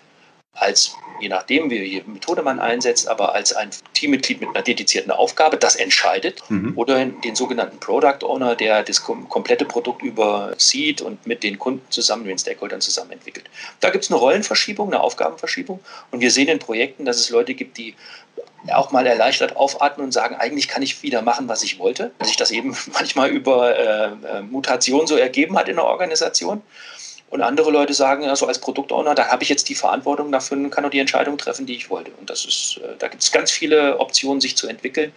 als, 0.56 0.96
je 1.20 1.30
nachdem, 1.30 1.70
welche 1.70 2.04
Methode 2.10 2.42
man 2.42 2.60
einsetzt, 2.60 3.08
aber 3.08 3.36
als 3.36 3.54
ein 3.54 3.70
Teammitglied 3.94 4.42
mit 4.42 4.50
einer 4.50 4.64
dedizierten 4.64 5.12
Aufgabe, 5.12 5.58
das 5.58 5.76
entscheidet, 5.76 6.42
mhm. 6.50 6.74
oder 6.76 7.06
den 7.06 7.36
sogenannten 7.36 7.80
Product 7.80 8.24
Owner, 8.24 8.56
der 8.56 8.84
das 8.84 9.04
komplette 9.04 9.66
Produkt 9.66 10.02
übersieht 10.02 11.02
und 11.02 11.26
mit 11.28 11.44
den 11.44 11.60
Kunden 11.60 11.86
zusammen, 11.90 12.26
den 12.26 12.38
Stakeholdern 12.38 12.82
zusammen 12.82 13.12
entwickelt. 13.12 13.46
Da 13.82 13.90
gibt 13.90 14.06
es 14.06 14.12
eine 14.12 14.20
Rollenverschiebung, 14.20 14.88
eine 14.88 15.02
Aufgabenverschiebung 15.02 15.80
und 16.12 16.20
wir 16.22 16.32
sehen 16.32 16.48
in 16.48 16.60
Projekten, 16.60 17.06
dass 17.06 17.18
es 17.18 17.30
Leute 17.30 17.54
gibt, 17.54 17.78
die 17.78 17.96
auch 18.74 18.92
mal 18.92 19.06
erleichtert 19.06 19.56
aufatmen 19.56 20.06
und 20.06 20.12
sagen, 20.12 20.36
eigentlich 20.36 20.68
kann 20.68 20.82
ich 20.82 21.04
wieder 21.04 21.22
machen, 21.22 21.48
was 21.48 21.64
ich 21.64 21.80
wollte. 21.80 22.12
Dass 22.18 22.30
sich 22.30 22.38
das 22.38 22.52
eben 22.52 22.76
manchmal 22.94 23.30
über 23.30 23.78
äh, 23.78 24.06
äh, 24.06 24.42
Mutation 24.42 25.08
so 25.08 25.16
ergeben 25.16 25.58
hat 25.58 25.70
in 25.70 25.76
der 25.76 25.86
Organisation. 25.86 26.62
Und 27.36 27.42
andere 27.42 27.70
Leute 27.70 27.94
sagen, 27.94 28.24
also 28.30 28.48
als 28.48 28.60
Produktowner, 28.60 29.14
da 29.14 29.28
habe 29.28 29.44
ich 29.44 29.50
jetzt 29.50 29.68
die 29.68 29.76
Verantwortung 29.76 30.32
dafür 30.32 30.56
und 30.56 30.70
kann 30.70 30.84
nur 30.84 30.90
die 30.90 31.00
Entscheidung 31.00 31.38
treffen, 31.38 31.66
die 31.66 31.76
ich 31.76 31.90
wollte. 31.90 32.12
Und 32.18 32.30
das 32.30 32.46
ist, 32.46 32.80
äh, 32.82 32.96
da 32.98 33.10
gibt 33.10 33.22
es 33.22 33.30
ganz 33.30 33.52
viele 33.52 34.00
Optionen, 34.00 34.40
sich 34.40 34.56
zu 34.56 34.70
entwickeln, 34.70 35.12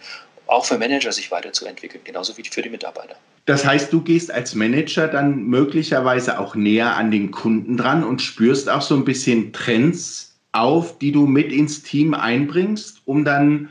auch 0.45 0.65
für 0.65 0.77
Manager 0.77 1.13
sich 1.13 1.31
weiterzuentwickeln, 1.31 2.03
genauso 2.03 2.35
wie 2.35 2.43
für 2.43 2.61
die 2.61 2.69
Mitarbeiter. 2.69 3.15
Das 3.45 3.65
heißt, 3.65 3.93
du 3.93 4.01
gehst 4.01 4.33
als 4.33 4.53
Manager 4.53 5.07
dann 5.07 5.43
möglicherweise 5.43 6.41
auch 6.41 6.55
näher 6.55 6.97
an 6.97 7.09
den 7.09 7.31
Kunden 7.31 7.77
dran 7.77 8.03
und 8.03 8.21
spürst 8.21 8.67
auch 8.67 8.81
so 8.81 8.95
ein 8.95 9.05
bisschen 9.05 9.53
Trends 9.53 10.37
auf, 10.51 10.97
die 10.99 11.13
du 11.13 11.25
mit 11.25 11.53
ins 11.53 11.83
Team 11.83 12.13
einbringst, 12.13 13.01
um 13.05 13.23
dann 13.23 13.69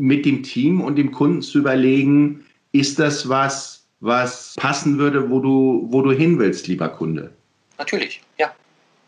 mit 0.00 0.24
dem 0.24 0.42
Team 0.42 0.80
und 0.80 0.96
dem 0.96 1.12
Kunden 1.12 1.42
zu 1.42 1.58
überlegen, 1.58 2.46
ist 2.72 2.98
das 2.98 3.28
was, 3.28 3.84
was 4.00 4.54
passen 4.56 4.96
würde, 4.96 5.28
wo 5.28 5.40
du, 5.40 5.86
wo 5.90 6.00
du 6.00 6.12
hin 6.12 6.38
willst, 6.38 6.66
lieber 6.66 6.88
Kunde? 6.88 7.30
Natürlich, 7.78 8.22
ja. 8.38 8.54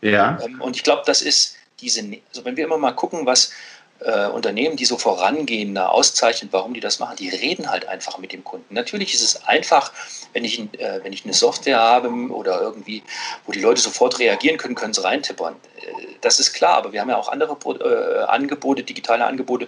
Ja. 0.01 0.39
Ähm, 0.43 0.61
und 0.61 0.75
ich 0.75 0.83
glaube, 0.83 1.03
das 1.05 1.21
ist 1.21 1.55
diese, 1.79 2.01
also 2.29 2.45
wenn 2.45 2.57
wir 2.57 2.65
immer 2.65 2.77
mal 2.77 2.91
gucken, 2.91 3.25
was 3.25 3.51
äh, 3.99 4.27
Unternehmen, 4.27 4.77
die 4.77 4.85
so 4.85 4.97
vorangehen, 4.97 5.73
da 5.73 5.87
auszeichnen, 5.87 6.49
warum 6.51 6.73
die 6.73 6.79
das 6.79 6.99
machen, 6.99 7.15
die 7.17 7.29
reden 7.29 7.69
halt 7.69 7.87
einfach 7.87 8.17
mit 8.19 8.31
dem 8.31 8.43
Kunden. 8.43 8.73
Natürlich 8.73 9.13
ist 9.13 9.23
es 9.23 9.45
einfach, 9.45 9.91
wenn 10.33 10.45
ich, 10.45 10.59
äh, 10.59 11.03
wenn 11.03 11.13
ich 11.13 11.23
eine 11.23 11.33
Software 11.33 11.79
habe 11.79 12.09
oder 12.09 12.61
irgendwie, 12.61 13.03
wo 13.45 13.51
die 13.51 13.61
Leute 13.61 13.81
sofort 13.81 14.19
reagieren 14.19 14.57
können, 14.57 14.75
können 14.75 14.93
sie 14.93 15.03
reintippern. 15.03 15.55
Äh, 15.77 16.05
das 16.21 16.39
ist 16.39 16.53
klar, 16.53 16.77
aber 16.77 16.93
wir 16.93 17.01
haben 17.01 17.09
ja 17.09 17.17
auch 17.17 17.29
andere 17.29 17.57
äh, 17.79 18.23
Angebote, 18.25 18.83
digitale 18.83 19.25
Angebote, 19.25 19.67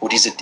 wo 0.00 0.08
diese 0.08 0.32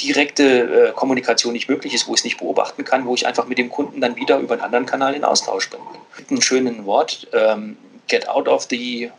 direkte 0.00 0.88
äh, 0.88 0.92
Kommunikation 0.92 1.52
nicht 1.52 1.68
möglich 1.68 1.94
ist, 1.94 2.08
wo 2.08 2.14
ich 2.14 2.20
es 2.20 2.24
nicht 2.24 2.38
beobachten 2.38 2.84
kann, 2.84 3.06
wo 3.06 3.14
ich 3.14 3.26
einfach 3.26 3.46
mit 3.46 3.58
dem 3.58 3.70
Kunden 3.70 4.00
dann 4.00 4.16
wieder 4.16 4.38
über 4.38 4.54
einen 4.54 4.62
anderen 4.62 4.86
Kanal 4.86 5.14
in 5.14 5.24
Austausch 5.24 5.70
bin. 5.70 5.80
Mit 6.18 6.30
einem 6.30 6.40
schönen 6.40 6.84
Wort, 6.84 7.26
ähm, 7.32 7.76
get 8.08 8.28
out 8.28 8.48
of 8.48 8.66
the 8.70 9.10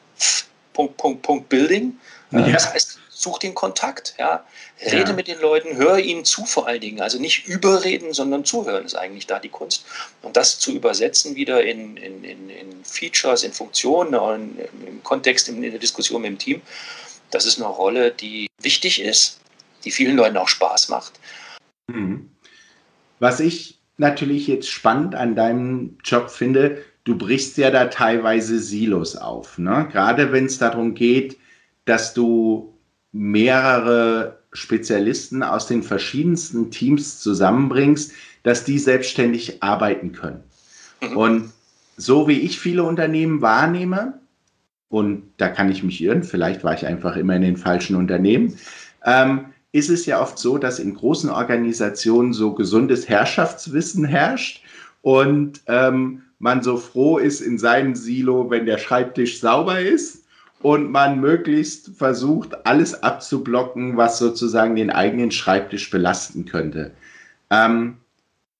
Punkt, 0.73 0.97
Punkt, 0.97 1.21
Punkt 1.21 1.49
Building. 1.49 1.97
Äh, 2.31 2.39
ja. 2.39 2.51
Das 2.51 2.73
heißt, 2.73 2.99
such 3.09 3.39
den 3.39 3.55
Kontakt, 3.55 4.15
ja. 4.19 4.45
Rede 4.85 5.11
ja. 5.11 5.13
mit 5.13 5.27
den 5.27 5.39
Leuten, 5.39 5.77
höre 5.77 5.99
ihnen 5.99 6.25
zu 6.25 6.45
vor 6.45 6.67
allen 6.67 6.81
Dingen. 6.81 7.01
Also 7.01 7.17
nicht 7.17 7.47
überreden, 7.47 8.13
sondern 8.13 8.43
zuhören 8.43 8.85
ist 8.85 8.95
eigentlich 8.95 9.25
da 9.25 9.39
die 9.39 9.49
Kunst. 9.49 9.85
Und 10.21 10.35
das 10.35 10.59
zu 10.59 10.73
übersetzen 10.73 11.35
wieder 11.35 11.63
in, 11.63 11.95
in, 11.95 12.23
in, 12.23 12.49
in 12.49 12.83
Features, 12.83 13.43
in 13.43 13.53
Funktionen, 13.53 14.13
in, 14.59 14.87
im 14.87 15.03
Kontext, 15.03 15.47
in, 15.47 15.63
in 15.63 15.71
der 15.71 15.79
Diskussion 15.79 16.21
mit 16.21 16.31
dem 16.31 16.37
Team, 16.37 16.61
das 17.31 17.45
ist 17.45 17.57
eine 17.57 17.67
Rolle, 17.67 18.11
die 18.11 18.49
wichtig 18.59 19.01
ist, 19.01 19.39
die 19.85 19.91
vielen 19.91 20.17
Leuten 20.17 20.37
auch 20.37 20.47
Spaß 20.47 20.89
macht. 20.89 21.19
Mhm. 21.87 22.29
Was 23.19 23.39
ich 23.39 23.79
natürlich 23.97 24.47
jetzt 24.47 24.69
spannend 24.69 25.15
an 25.15 25.35
deinem 25.35 25.97
Job 26.03 26.29
finde, 26.29 26.83
du 27.05 27.17
brichst 27.17 27.57
ja 27.57 27.71
da 27.71 27.85
teilweise 27.85 28.59
Silos 28.59 29.15
auf. 29.15 29.57
Ne? 29.57 29.87
Gerade 29.91 30.31
wenn 30.31 30.45
es 30.45 30.57
darum 30.57 30.95
geht, 30.95 31.37
dass 31.85 32.13
du 32.13 32.73
mehrere 33.11 34.39
Spezialisten 34.51 35.43
aus 35.43 35.67
den 35.67 35.83
verschiedensten 35.83 36.71
Teams 36.71 37.19
zusammenbringst, 37.19 38.11
dass 38.43 38.63
die 38.63 38.79
selbstständig 38.79 39.63
arbeiten 39.63 40.11
können. 40.11 40.43
Mhm. 41.01 41.17
Und 41.17 41.53
so 41.97 42.27
wie 42.27 42.39
ich 42.39 42.59
viele 42.59 42.83
Unternehmen 42.83 43.41
wahrnehme, 43.41 44.19
und 44.89 45.23
da 45.37 45.49
kann 45.49 45.71
ich 45.71 45.83
mich 45.83 46.01
irren, 46.01 46.23
vielleicht 46.23 46.63
war 46.63 46.73
ich 46.73 46.85
einfach 46.85 47.15
immer 47.15 47.35
in 47.35 47.41
den 47.41 47.57
falschen 47.57 47.95
Unternehmen, 47.95 48.57
ähm, 49.05 49.45
ist 49.75 49.89
es 49.89 50.05
ja 50.05 50.21
oft 50.21 50.39
so, 50.39 50.57
dass 50.57 50.79
in 50.79 50.93
großen 50.93 51.29
Organisationen 51.29 52.31
so 52.31 52.53
gesundes 52.53 53.09
Herrschaftswissen 53.09 54.05
herrscht 54.05 54.63
und 55.01 55.59
ähm, 55.67 56.21
man 56.39 56.63
so 56.63 56.77
froh 56.77 57.17
ist 57.17 57.41
in 57.41 57.57
seinem 57.57 57.93
Silo, 57.93 58.49
wenn 58.49 58.65
der 58.65 58.77
Schreibtisch 58.77 59.41
sauber 59.41 59.81
ist 59.81 60.23
und 60.61 60.91
man 60.91 61.19
möglichst 61.19 61.89
versucht, 61.97 62.65
alles 62.65 63.03
abzublocken, 63.03 63.97
was 63.97 64.17
sozusagen 64.17 64.77
den 64.77 64.91
eigenen 64.91 65.31
Schreibtisch 65.31 65.89
belasten 65.89 66.45
könnte. 66.45 66.91
Ähm, 67.49 67.97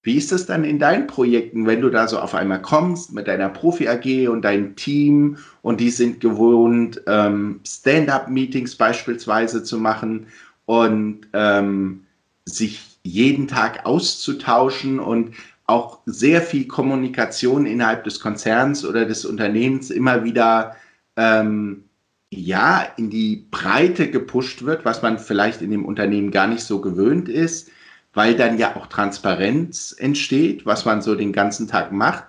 wie 0.04 0.18
ist 0.18 0.34
das 0.34 0.46
dann 0.46 0.66
in 0.66 0.80
deinen 0.80 1.08
Projekten, 1.08 1.66
wenn 1.66 1.82
du 1.82 1.90
da 1.90 2.10
so 2.10 2.20
auf 2.20 2.36
einmal 2.36 2.62
kommst 2.62 3.14
mit 3.14 3.30
deiner 3.30 3.50
Profi-AG 3.50 4.28
und 4.28 4.44
deinem 4.44 4.76
Team 4.76 5.38
und 5.62 5.80
die 5.80 5.90
sind 5.90 6.20
gewohnt, 6.20 7.02
ähm, 7.08 7.62
Stand-up-Meetings 7.66 8.76
beispielsweise 8.76 9.64
zu 9.64 9.80
machen 9.80 10.28
und 10.66 11.28
ähm, 11.34 12.06
sich 12.46 13.00
jeden 13.04 13.48
Tag 13.48 13.86
auszutauschen 13.86 15.00
und 15.00 15.36
auch 15.68 16.00
sehr 16.06 16.42
viel 16.42 16.68
Kommunikation 16.68 17.66
innerhalb 17.66 18.04
des 18.04 18.20
Konzerns 18.20 18.86
oder 18.86 19.06
des 19.06 19.26
Unternehmens 19.26 19.90
immer 19.90 20.24
wieder 20.24 20.76
ähm, 21.16 21.86
ja 22.30 22.86
in 22.98 23.10
die 23.10 23.48
Breite 23.50 24.10
gepusht 24.10 24.64
wird, 24.64 24.86
was 24.86 25.02
man 25.02 25.18
vielleicht 25.18 25.62
in 25.62 25.72
dem 25.72 25.86
Unternehmen 25.86 26.32
gar 26.32 26.48
nicht 26.48 26.64
so 26.64 26.82
gewöhnt 26.82 27.30
ist, 27.30 27.70
weil 28.14 28.36
dann 28.36 28.58
ja 28.58 28.76
auch 28.76 28.88
Transparenz 28.88 29.96
entsteht, 29.98 30.66
was 30.66 30.86
man 30.86 31.02
so 31.02 31.16
den 31.16 31.34
ganzen 31.34 31.68
Tag 31.68 31.92
macht. 31.92 32.26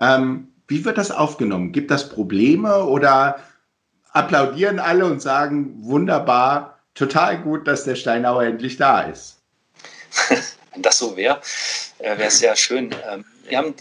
Ähm, 0.00 0.48
wie 0.68 0.84
wird 0.84 0.98
das 0.98 1.10
aufgenommen? 1.10 1.72
Gibt 1.72 1.90
das 1.90 2.08
Probleme 2.08 2.84
oder 2.84 3.36
applaudieren 4.12 4.78
alle 4.78 5.06
und 5.06 5.22
sagen, 5.22 5.74
wunderbar, 5.82 6.75
total 6.96 7.38
gut, 7.38 7.68
dass 7.68 7.84
der 7.84 7.94
Steinauer 7.94 8.42
endlich 8.42 8.76
da 8.76 9.02
ist. 9.02 9.36
Wenn 10.72 10.82
das 10.82 10.98
so 10.98 11.16
wäre, 11.16 11.40
äh, 11.98 12.18
wäre 12.18 12.24
es 12.24 12.40
sehr 12.40 12.56
schön. 12.56 12.92
Ähm, 13.08 13.24
wir 13.44 13.58
haben 13.58 13.74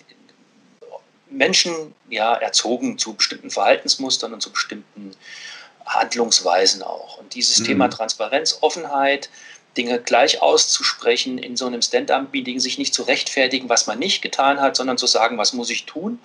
Menschen 1.30 1.96
ja 2.10 2.36
erzogen 2.36 3.00
zu 3.00 3.14
bestimmten 3.14 3.50
Verhaltensmustern 3.50 4.34
und 4.34 4.42
zu 4.42 4.52
bestimmten 4.52 5.12
Handlungsweisen 5.86 6.84
auch. 6.84 7.18
Und 7.18 7.34
dieses 7.34 7.60
mhm. 7.60 7.66
Thema 7.66 7.88
Transparenz, 7.90 8.60
Offenheit, 8.62 9.30
Dinge 9.76 10.00
gleich 10.00 10.42
auszusprechen, 10.42 11.38
in 11.38 11.58
so 11.58 11.66
einem 11.66 11.82
Stand-up-Meeting 11.82 12.60
sich 12.60 12.78
nicht 12.78 12.94
zu 12.94 13.04
rechtfertigen, 13.04 13.68
was 13.68 13.88
man 13.88 14.00
nicht 14.00 14.22
getan 14.22 14.62
hat, 14.62 14.78
sondern 14.78 14.98
zu 14.98 15.08
sagen, 15.08 15.38
was 15.38 15.52
muss 15.54 15.70
ich 15.70 15.86
tun 15.86 16.20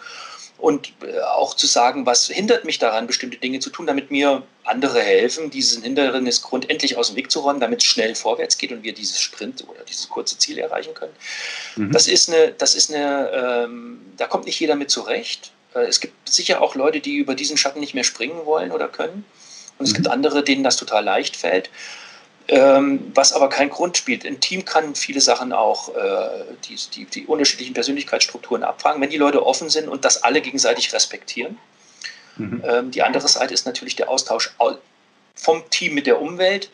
und 0.60 0.92
äh, 1.02 1.20
auch 1.20 1.54
zu 1.54 1.66
sagen, 1.66 2.06
was 2.06 2.26
hindert 2.26 2.64
mich 2.64 2.78
daran, 2.78 3.06
bestimmte 3.06 3.38
Dinge 3.38 3.60
zu 3.60 3.70
tun, 3.70 3.86
damit 3.86 4.10
mir 4.10 4.42
andere 4.64 5.00
helfen, 5.00 5.50
diesen 5.50 5.82
Hindernisgrund 5.82 6.68
endlich 6.68 6.96
aus 6.96 7.08
dem 7.08 7.16
Weg 7.16 7.30
zu 7.30 7.40
räumen, 7.40 7.60
damit 7.60 7.80
es 7.80 7.86
schnell 7.86 8.14
vorwärts 8.14 8.58
geht 8.58 8.72
und 8.72 8.82
wir 8.82 8.92
dieses 8.92 9.20
Sprint 9.20 9.64
oder 9.68 9.82
dieses 9.84 10.08
kurze 10.08 10.38
Ziel 10.38 10.58
erreichen 10.58 10.94
können. 10.94 11.12
Mhm. 11.76 11.92
Das 11.92 12.08
ist 12.08 12.28
eine, 12.28 12.52
das 12.52 12.74
ist 12.74 12.92
eine, 12.92 13.64
ähm, 13.64 14.00
da 14.16 14.26
kommt 14.26 14.46
nicht 14.46 14.60
jeder 14.60 14.76
mit 14.76 14.90
zurecht. 14.90 15.52
Äh, 15.74 15.80
es 15.80 16.00
gibt 16.00 16.28
sicher 16.28 16.60
auch 16.60 16.74
Leute, 16.74 17.00
die 17.00 17.16
über 17.16 17.34
diesen 17.34 17.56
Schatten 17.56 17.80
nicht 17.80 17.94
mehr 17.94 18.04
springen 18.04 18.44
wollen 18.44 18.72
oder 18.72 18.88
können. 18.88 19.24
Und 19.78 19.86
es 19.86 19.92
mhm. 19.92 19.96
gibt 19.96 20.08
andere, 20.08 20.44
denen 20.44 20.62
das 20.62 20.76
total 20.76 21.04
leicht 21.04 21.36
fällt 21.36 21.70
ähm, 22.50 23.12
was 23.14 23.32
aber 23.32 23.48
keinen 23.48 23.70
Grund 23.70 23.96
spielt. 23.96 24.26
Ein 24.26 24.40
Team 24.40 24.64
kann 24.64 24.96
viele 24.96 25.20
Sachen 25.20 25.52
auch, 25.52 25.94
äh, 25.94 26.44
die, 26.68 26.76
die, 26.94 27.04
die, 27.04 27.26
unterschiedlichen 27.26 27.74
Persönlichkeitsstrukturen 27.74 28.64
abfragen, 28.64 29.00
wenn 29.00 29.10
die 29.10 29.18
Leute 29.18 29.46
offen 29.46 29.70
sind 29.70 29.88
und 29.88 30.04
das 30.04 30.24
alle 30.24 30.40
gegenseitig 30.40 30.92
respektieren. 30.92 31.58
Mhm. 32.36 32.64
Ähm, 32.66 32.90
die 32.90 33.04
andere 33.04 33.28
Seite 33.28 33.54
ist 33.54 33.66
natürlich 33.66 33.94
der 33.94 34.10
Austausch 34.10 34.50
vom 35.36 35.70
Team 35.70 35.94
mit 35.94 36.08
der 36.08 36.20
Umwelt. 36.20 36.70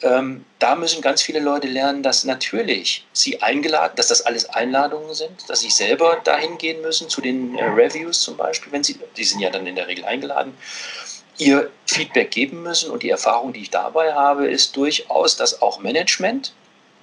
Ähm, 0.00 0.46
da 0.58 0.74
müssen 0.74 1.02
ganz 1.02 1.20
viele 1.20 1.40
Leute 1.40 1.66
lernen, 1.66 2.02
dass 2.02 2.24
natürlich 2.24 3.06
sie 3.12 3.42
eingeladen, 3.42 3.92
dass 3.96 4.08
das 4.08 4.22
alles 4.22 4.48
Einladungen 4.48 5.14
sind, 5.14 5.48
dass 5.48 5.60
sie 5.60 5.70
selber 5.70 6.18
dahin 6.24 6.56
gehen 6.56 6.80
müssen, 6.80 7.10
zu 7.10 7.20
den 7.20 7.58
äh, 7.58 7.64
Reviews 7.64 8.22
zum 8.22 8.38
Beispiel, 8.38 8.72
wenn 8.72 8.82
sie, 8.82 8.98
die 9.18 9.24
sind 9.24 9.40
ja 9.40 9.50
dann 9.50 9.66
in 9.66 9.76
der 9.76 9.86
Regel 9.86 10.06
eingeladen 10.06 10.54
ihr 11.38 11.70
Feedback 11.86 12.30
geben 12.30 12.62
müssen. 12.62 12.90
Und 12.90 13.02
die 13.02 13.10
Erfahrung, 13.10 13.52
die 13.52 13.60
ich 13.60 13.70
dabei 13.70 14.14
habe, 14.14 14.46
ist 14.46 14.76
durchaus, 14.76 15.36
dass 15.36 15.62
auch 15.62 15.80
Management, 15.80 16.52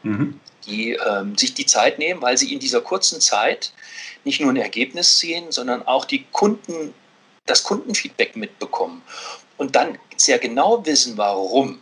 mhm. 0.03 0.39
die 0.65 0.93
ähm, 0.93 1.37
sich 1.37 1.53
die 1.53 1.65
Zeit 1.65 1.99
nehmen, 1.99 2.21
weil 2.21 2.37
sie 2.37 2.53
in 2.53 2.59
dieser 2.59 2.81
kurzen 2.81 3.21
Zeit 3.21 3.73
nicht 4.23 4.39
nur 4.39 4.51
ein 4.51 4.57
Ergebnis 4.57 5.19
sehen, 5.19 5.51
sondern 5.51 5.85
auch 5.85 6.05
die 6.05 6.25
Kunden, 6.31 6.93
das 7.45 7.63
Kundenfeedback 7.63 8.35
mitbekommen 8.35 9.01
und 9.57 9.75
dann 9.75 9.97
sehr 10.15 10.39
genau 10.39 10.85
wissen, 10.85 11.17
warum 11.17 11.81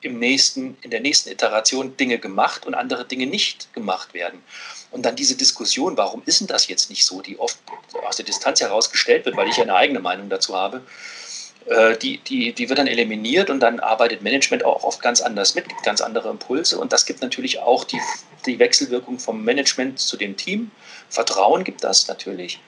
im 0.00 0.18
nächsten, 0.18 0.76
in 0.82 0.90
der 0.90 1.00
nächsten 1.00 1.30
Iteration 1.30 1.96
Dinge 1.96 2.18
gemacht 2.18 2.64
und 2.66 2.74
andere 2.74 3.04
Dinge 3.04 3.26
nicht 3.26 3.72
gemacht 3.74 4.14
werden. 4.14 4.42
Und 4.90 5.04
dann 5.04 5.14
diese 5.14 5.36
Diskussion, 5.36 5.96
warum 5.96 6.22
ist 6.26 6.40
denn 6.40 6.46
das 6.46 6.68
jetzt 6.68 6.90
nicht 6.90 7.04
so, 7.04 7.20
die 7.20 7.38
oft 7.38 7.58
aus 8.06 8.16
der 8.16 8.24
Distanz 8.24 8.60
herausgestellt 8.60 9.26
wird, 9.26 9.36
weil 9.36 9.48
ich 9.48 9.56
ja 9.56 9.62
eine 9.62 9.74
eigene 9.74 10.00
Meinung 10.00 10.28
dazu 10.28 10.56
habe, 10.56 10.82
die, 12.02 12.18
die, 12.18 12.52
die 12.52 12.68
wird 12.68 12.78
dann 12.78 12.86
eliminiert 12.86 13.50
und 13.50 13.60
dann 13.60 13.80
arbeitet 13.80 14.22
Management 14.22 14.64
auch 14.64 14.82
oft 14.82 15.02
ganz 15.02 15.20
anders 15.20 15.54
mit, 15.54 15.68
gibt 15.68 15.82
ganz 15.82 16.00
andere 16.00 16.30
Impulse 16.30 16.78
und 16.78 16.92
das 16.92 17.06
gibt 17.06 17.22
natürlich 17.22 17.60
auch 17.60 17.84
die, 17.84 18.00
die 18.46 18.58
Wechselwirkung 18.58 19.18
vom 19.18 19.44
Management 19.44 19.98
zu 19.98 20.16
dem 20.16 20.36
Team. 20.36 20.70
Vertrauen 21.08 21.64
gibt 21.64 21.84
das 21.84 22.08
natürlich. 22.08 22.60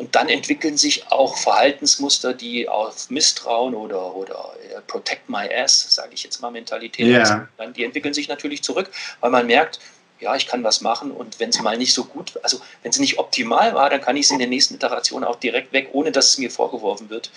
Und 0.00 0.14
dann 0.16 0.30
entwickeln 0.30 0.78
sich 0.78 1.12
auch 1.12 1.36
Verhaltensmuster, 1.36 2.32
die 2.32 2.66
auf 2.66 3.10
Misstrauen 3.10 3.74
oder, 3.74 4.16
oder 4.16 4.54
äh, 4.74 4.80
Protect 4.86 5.28
My 5.28 5.46
Ass, 5.54 5.94
sage 5.94 6.14
ich 6.14 6.22
jetzt 6.22 6.40
mal, 6.40 6.50
Mentalität, 6.50 7.06
ja. 7.06 7.46
die 7.76 7.84
entwickeln 7.84 8.14
sich 8.14 8.26
natürlich 8.26 8.62
zurück, 8.62 8.90
weil 9.20 9.30
man 9.30 9.46
merkt, 9.46 9.78
ja, 10.18 10.34
ich 10.36 10.46
kann 10.46 10.64
was 10.64 10.80
machen 10.80 11.10
und 11.10 11.38
wenn 11.40 11.50
es 11.50 11.60
mal 11.60 11.76
nicht 11.76 11.92
so 11.92 12.04
gut, 12.04 12.38
also 12.42 12.60
wenn 12.82 12.90
es 12.90 12.98
nicht 12.98 13.18
optimal 13.18 13.74
war, 13.74 13.90
dann 13.90 14.00
kann 14.00 14.16
ich 14.16 14.26
es 14.26 14.30
in 14.30 14.38
der 14.38 14.48
nächsten 14.48 14.74
Iteration 14.74 15.22
auch 15.22 15.36
direkt 15.36 15.72
weg, 15.72 15.90
ohne 15.92 16.12
dass 16.12 16.28
es 16.28 16.38
mir 16.38 16.50
vorgeworfen 16.50 17.10
wird, 17.10 17.30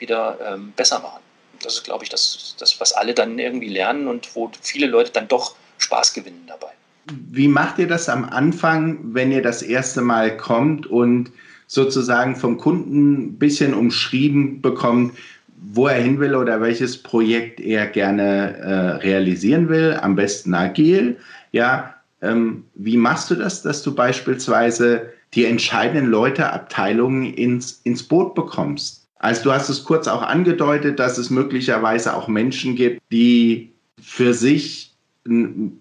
wieder 0.00 0.38
ähm, 0.46 0.72
besser 0.76 1.00
machen. 1.00 1.20
Das 1.62 1.74
ist, 1.74 1.84
glaube 1.84 2.04
ich, 2.04 2.10
das, 2.10 2.56
das, 2.58 2.80
was 2.80 2.92
alle 2.92 3.14
dann 3.14 3.38
irgendwie 3.38 3.68
lernen 3.68 4.08
und 4.08 4.34
wo 4.34 4.50
viele 4.62 4.86
Leute 4.86 5.12
dann 5.12 5.28
doch 5.28 5.54
Spaß 5.78 6.14
gewinnen 6.14 6.44
dabei. 6.46 6.68
Wie 7.30 7.48
macht 7.48 7.78
ihr 7.78 7.88
das 7.88 8.08
am 8.08 8.24
Anfang, 8.24 8.98
wenn 9.14 9.32
ihr 9.32 9.42
das 9.42 9.62
erste 9.62 10.00
Mal 10.00 10.36
kommt 10.36 10.86
und 10.86 11.30
sozusagen 11.66 12.36
vom 12.36 12.58
Kunden 12.58 13.12
ein 13.12 13.38
bisschen 13.38 13.74
umschrieben 13.74 14.60
bekommt, 14.60 15.16
wo 15.72 15.86
er 15.86 16.02
hin 16.02 16.18
will 16.18 16.34
oder 16.34 16.60
welches 16.60 17.02
Projekt 17.02 17.60
er 17.60 17.86
gerne 17.86 18.56
äh, 18.58 18.72
realisieren 19.02 19.68
will, 19.68 19.98
am 20.00 20.16
besten 20.16 20.54
agil. 20.54 21.18
Ja, 21.52 21.94
ähm, 22.22 22.64
wie 22.74 22.96
machst 22.96 23.30
du 23.30 23.34
das, 23.34 23.62
dass 23.62 23.82
du 23.82 23.94
beispielsweise 23.94 25.12
die 25.34 25.44
entscheidenden 25.44 26.06
Leute, 26.06 26.50
Abteilungen 26.50 27.32
ins, 27.34 27.80
ins 27.84 28.02
Boot 28.02 28.34
bekommst? 28.34 28.99
Also 29.20 29.44
du 29.44 29.52
hast 29.52 29.68
es 29.68 29.84
kurz 29.84 30.08
auch 30.08 30.22
angedeutet, 30.22 30.98
dass 30.98 31.18
es 31.18 31.28
möglicherweise 31.28 32.16
auch 32.16 32.26
Menschen 32.26 32.74
gibt, 32.74 33.02
die 33.12 33.70
für 34.00 34.32
sich 34.32 34.94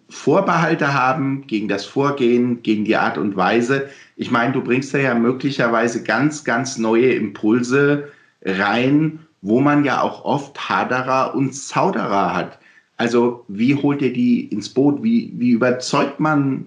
Vorbehalte 0.09 0.93
haben 0.93 1.47
gegen 1.47 1.69
das 1.69 1.85
Vorgehen, 1.85 2.61
gegen 2.61 2.83
die 2.83 2.97
Art 2.97 3.17
und 3.17 3.37
Weise. 3.37 3.89
Ich 4.17 4.29
meine, 4.29 4.51
du 4.51 4.61
bringst 4.61 4.93
da 4.93 4.97
ja 4.97 5.15
möglicherweise 5.15 6.03
ganz, 6.03 6.43
ganz 6.43 6.77
neue 6.77 7.13
Impulse 7.13 8.09
rein, 8.43 9.19
wo 9.41 9.61
man 9.61 9.85
ja 9.85 10.01
auch 10.01 10.25
oft 10.25 10.69
Haderer 10.69 11.33
und 11.33 11.53
Zauderer 11.53 12.35
hat. 12.35 12.59
Also 12.97 13.45
wie 13.47 13.73
holt 13.75 14.01
ihr 14.01 14.11
die 14.11 14.47
ins 14.47 14.67
Boot? 14.67 15.01
Wie, 15.01 15.31
wie 15.37 15.51
überzeugt 15.51 16.19
man 16.19 16.65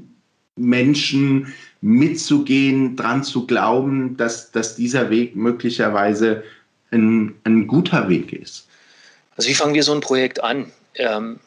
Menschen 0.56 1.48
mitzugehen, 1.82 2.96
dran 2.96 3.22
zu 3.22 3.46
glauben, 3.46 4.16
dass, 4.16 4.50
dass 4.50 4.76
dieser 4.76 5.10
Weg 5.10 5.36
möglicherweise 5.36 6.42
ein, 6.92 7.34
ein 7.44 7.66
guter 7.66 8.08
Weg 8.08 8.32
ist? 8.32 8.66
Also 9.36 9.48
wie 9.48 9.54
fangen 9.54 9.74
wir 9.74 9.82
so 9.82 9.92
ein 9.92 10.00
Projekt 10.00 10.42
an? 10.42 10.70
Ähm, 10.94 11.40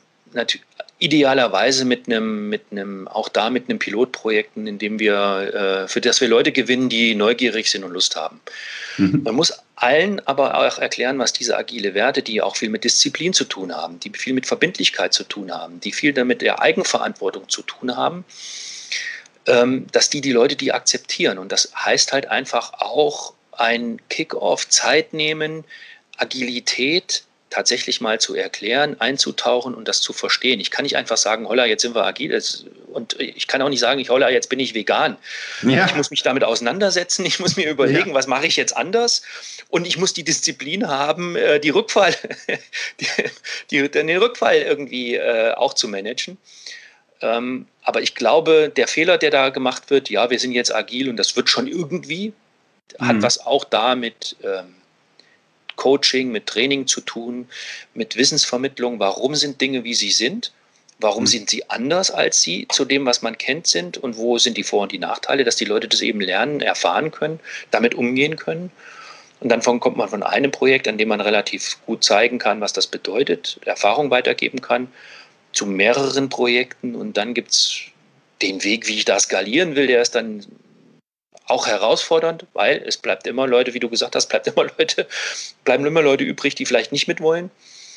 idealerweise 1.00 1.86
mit 1.86 2.08
einem, 2.08 2.50
mit 2.50 2.64
einem, 2.72 3.08
auch 3.08 3.30
da 3.30 3.50
mit 3.50 3.70
einem 3.70 3.80
Pilotprojekt, 3.80 4.58
in 4.58 4.78
dem 4.80 5.00
wir, 5.00 5.86
äh, 5.86 5.88
für 5.88 6.02
das 6.02 6.22
wir 6.22 6.28
Leute 6.28 6.52
gewinnen, 6.52 6.90
die 6.90 7.16
neugierig 7.16 7.70
sind 7.70 7.84
und 7.84 7.92
Lust 7.92 8.16
haben. 8.16 8.42
Mhm. 8.98 9.22
Man 9.24 9.36
muss 9.36 9.54
allen 9.76 10.26
aber 10.26 10.58
auch 10.58 10.78
erklären, 10.80 11.20
was 11.20 11.34
diese 11.34 11.58
agile 11.58 11.94
Werte, 11.94 12.22
die 12.22 12.42
auch 12.42 12.56
viel 12.56 12.70
mit 12.70 12.84
Disziplin 12.86 13.34
zu 13.34 13.44
tun 13.44 13.76
haben, 13.76 14.00
die 14.00 14.12
viel 14.12 14.34
mit 14.34 14.46
Verbindlichkeit 14.46 15.14
zu 15.14 15.26
tun 15.26 15.52
haben, 15.52 15.80
die 15.82 15.92
viel 15.92 16.14
damit 16.14 16.42
der 16.42 16.62
Eigenverantwortung 16.62 17.50
zu 17.50 17.62
tun 17.62 17.96
haben, 17.96 18.24
ähm, 19.48 19.86
dass 19.92 20.10
die 20.10 20.22
die 20.22 20.32
Leute 20.32 20.56
die 20.56 20.72
akzeptieren. 20.72 21.38
Und 21.38 21.52
das 21.52 21.72
heißt 21.76 22.14
halt 22.14 22.28
einfach 22.28 22.74
auch 22.74 23.35
ein 23.60 24.02
Kick-off, 24.10 24.70
Zeit 24.70 25.14
nehmen, 25.14 25.64
Agilität 26.18 27.24
tatsächlich 27.50 28.02
mal 28.02 28.20
zu 28.20 28.36
erklären, 28.36 29.00
einzutauchen 29.00 29.76
und 29.76 29.88
das 29.88 30.02
zu 30.02 30.12
verstehen. 30.12 30.60
Ich 30.60 30.72
kann 30.72 30.84
nicht 30.84 30.98
einfach 30.98 31.16
sagen, 31.16 31.48
holla, 31.48 31.66
jetzt 31.66 31.84
sind 31.84 31.96
wir 31.96 32.06
agil. 32.06 32.38
Und 32.92 33.18
ich 33.20 33.48
kann 33.48 33.62
auch 33.62 33.70
nicht 33.70 33.80
sagen, 33.80 34.06
holla, 34.10 34.30
jetzt 34.30 34.50
bin 34.50 34.60
ich 34.60 34.74
vegan. 34.74 35.16
Ja. 35.62 35.86
Ich 35.86 35.96
muss 35.96 36.12
mich 36.12 36.22
damit 36.22 36.44
auseinandersetzen. 36.44 37.26
Ich 37.26 37.40
muss 37.40 37.56
mir 37.56 37.70
überlegen, 37.70 38.10
ja. 38.10 38.14
was 38.14 38.28
mache 38.28 38.46
ich 38.46 38.58
jetzt 38.58 38.76
anders. 38.76 39.22
Und 39.70 39.88
ich 39.88 39.98
muss 39.98 40.12
die 40.12 40.24
Disziplin 40.24 40.88
haben, 40.88 41.38
äh, 41.38 41.62
die 41.62 41.70
Rückfall, 41.70 42.14
die, 43.00 43.08
die, 43.72 43.90
den 43.90 44.10
Rückfall 44.18 44.58
irgendwie 44.58 45.16
äh, 45.16 45.54
auch 45.54 45.76
zu 45.76 45.88
managen. 45.88 46.38
Ähm, 47.22 47.68
aber 47.84 48.02
ich 48.02 48.16
glaube, 48.16 48.72
der 48.76 48.90
Fehler, 48.90 49.18
der 49.18 49.32
da 49.32 49.50
gemacht 49.50 49.90
wird, 49.90 50.10
ja, 50.10 50.30
wir 50.30 50.40
sind 50.40 50.52
jetzt 50.52 50.76
agil 50.76 51.10
und 51.10 51.16
das 51.18 51.36
wird 51.38 51.50
schon 51.50 51.68
irgendwie, 51.68 52.34
hat 53.00 53.18
mhm. 53.18 53.24
was 53.24 53.46
auch 53.46 53.64
damit 53.64 54.36
ähm, 54.44 54.76
Coaching, 55.76 56.32
mit 56.32 56.48
Training 56.48 56.88
zu 56.88 57.02
tun, 57.02 57.48
mit 57.94 58.16
Wissensvermittlung. 58.16 59.00
Warum 59.00 59.36
sind 59.36 59.60
Dinge, 59.60 59.84
wie 59.84 59.94
sie 59.94 60.12
sind? 60.12 60.54
Warum 61.00 61.24
mhm. 61.24 61.28
sind 61.28 61.50
sie 61.50 61.70
anders 61.70 62.12
als 62.12 62.42
sie 62.42 62.68
zu 62.72 62.86
dem, 62.86 63.06
was 63.06 63.22
man 63.22 63.38
kennt 63.38 63.68
sind? 63.68 63.98
Und 63.98 64.18
wo 64.18 64.38
sind 64.38 64.58
die 64.58 64.64
Vor- 64.64 64.84
und 64.84 64.92
die 64.92 65.00
Nachteile, 65.00 65.44
dass 65.44 65.58
die 65.58 65.66
Leute 65.66 65.88
das 65.88 66.02
eben 66.02 66.22
lernen, 66.22 66.62
erfahren 66.62 67.12
können, 67.12 67.40
damit 67.72 67.96
umgehen 67.96 68.38
können? 68.38 68.72
Und 69.42 69.50
dann 69.50 69.62
kommt 69.62 69.98
man 69.98 70.08
von 70.08 70.24
einem 70.24 70.52
Projekt, 70.52 70.88
an 70.88 70.98
dem 70.98 71.10
man 71.10 71.20
relativ 71.20 71.78
gut 71.86 72.04
zeigen 72.04 72.40
kann, 72.40 72.62
was 72.62 72.72
das 72.72 72.88
bedeutet, 72.88 73.60
Erfahrung 73.66 74.10
weitergeben 74.10 74.62
kann, 74.62 74.88
zu 75.52 75.66
mehreren 75.66 76.30
Projekten. 76.30 76.96
Und 76.96 77.18
dann 77.18 77.34
gibt 77.34 77.52
es 77.52 77.82
den 78.42 78.64
Weg, 78.64 78.88
wie 78.88 78.96
ich 78.96 79.06
da 79.06 79.20
skalieren 79.20 79.76
will, 79.76 79.88
der 79.88 80.02
ist 80.02 80.16
dann 80.16 80.46
auch 81.48 81.68
herausfordernd, 81.68 82.46
weil 82.54 82.84
es 82.86 82.98
bleibt 82.98 83.28
immer 83.28 83.48
Leute, 83.48 83.74
wie 83.74 83.80
du 83.80 83.90
gesagt 83.90 84.16
hast, 84.16 84.28
bleibt 84.28 84.48
immer 84.48 84.64
Leute, 84.78 85.08
bleiben 85.64 85.86
immer 85.86 86.02
Leute 86.02 86.24
übrig, 86.24 86.56
die 86.56 86.66
vielleicht 86.66 86.92
nicht 86.92 87.08
mitwollen. 87.08 87.52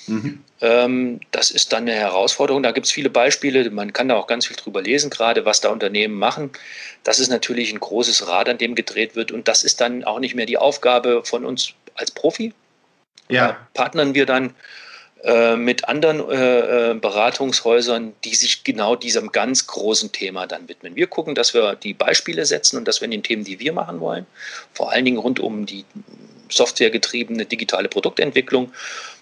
Mhm. 0.09 0.43
Ähm, 0.61 1.21
das 1.31 1.51
ist 1.51 1.73
dann 1.73 1.83
eine 1.83 1.93
Herausforderung. 1.93 2.63
Da 2.63 2.73
gibt 2.73 2.87
es 2.87 2.93
viele 2.93 3.11
Beispiele. 3.11 3.71
Man 3.71 3.93
kann 3.93 4.09
da 4.09 4.17
auch 4.17 4.27
ganz 4.27 4.47
viel 4.47 4.57
drüber 4.57 4.83
lesen, 4.83 5.11
gerade 5.11 5.45
was 5.45 5.61
da 5.61 5.69
Unternehmen 5.69 6.15
machen. 6.15 6.51
Das 7.05 7.19
ist 7.19 7.29
natürlich 7.29 7.73
ein 7.73 7.81
großes 7.81 8.27
Rad, 8.27 8.49
an 8.49 8.59
dem 8.59 8.75
gedreht 8.75 9.17
wird. 9.17 9.33
Und 9.33 9.49
das 9.49 9.63
ist 9.63 9.81
dann 9.81 10.05
auch 10.05 10.19
nicht 10.19 10.35
mehr 10.35 10.47
die 10.47 10.59
Aufgabe 10.59 11.23
von 11.25 11.45
uns 11.45 11.75
als 11.95 12.11
Profi. 12.11 12.55
Ja. 13.29 13.49
Da 13.49 13.69
partnern 13.75 14.15
wir 14.15 14.27
dann 14.27 14.55
mit 15.57 15.89
anderen 15.89 16.31
äh, 16.31 16.91
äh, 16.91 16.95
Beratungshäusern, 16.95 18.13
die 18.25 18.35
sich 18.37 18.63
genau 18.63 18.95
diesem 18.95 19.33
ganz 19.33 19.67
großen 19.67 20.13
Thema 20.13 20.47
dann 20.47 20.69
widmen. 20.69 20.95
Wir 20.95 21.09
gucken, 21.09 21.35
dass 21.35 21.55
wir 21.55 21.75
die 21.75 21.93
Beispiele 21.93 22.47
setzen 22.47 22.79
und 22.79 22.87
dass 22.87 23.01
wir 23.01 23.07
in 23.07 23.11
den 23.11 23.23
Themen, 23.25 23.43
die 23.43 23.59
wir 23.59 23.73
machen 23.73 24.01
wollen, 24.01 24.27
vor 24.75 24.93
allen 24.93 25.05
Dingen 25.05 25.19
rund 25.19 25.41
um 25.41 25.67
die 25.67 25.85
softwaregetriebene 26.51 27.47
digitale 27.47 27.89
Produktentwicklung, 27.89 28.73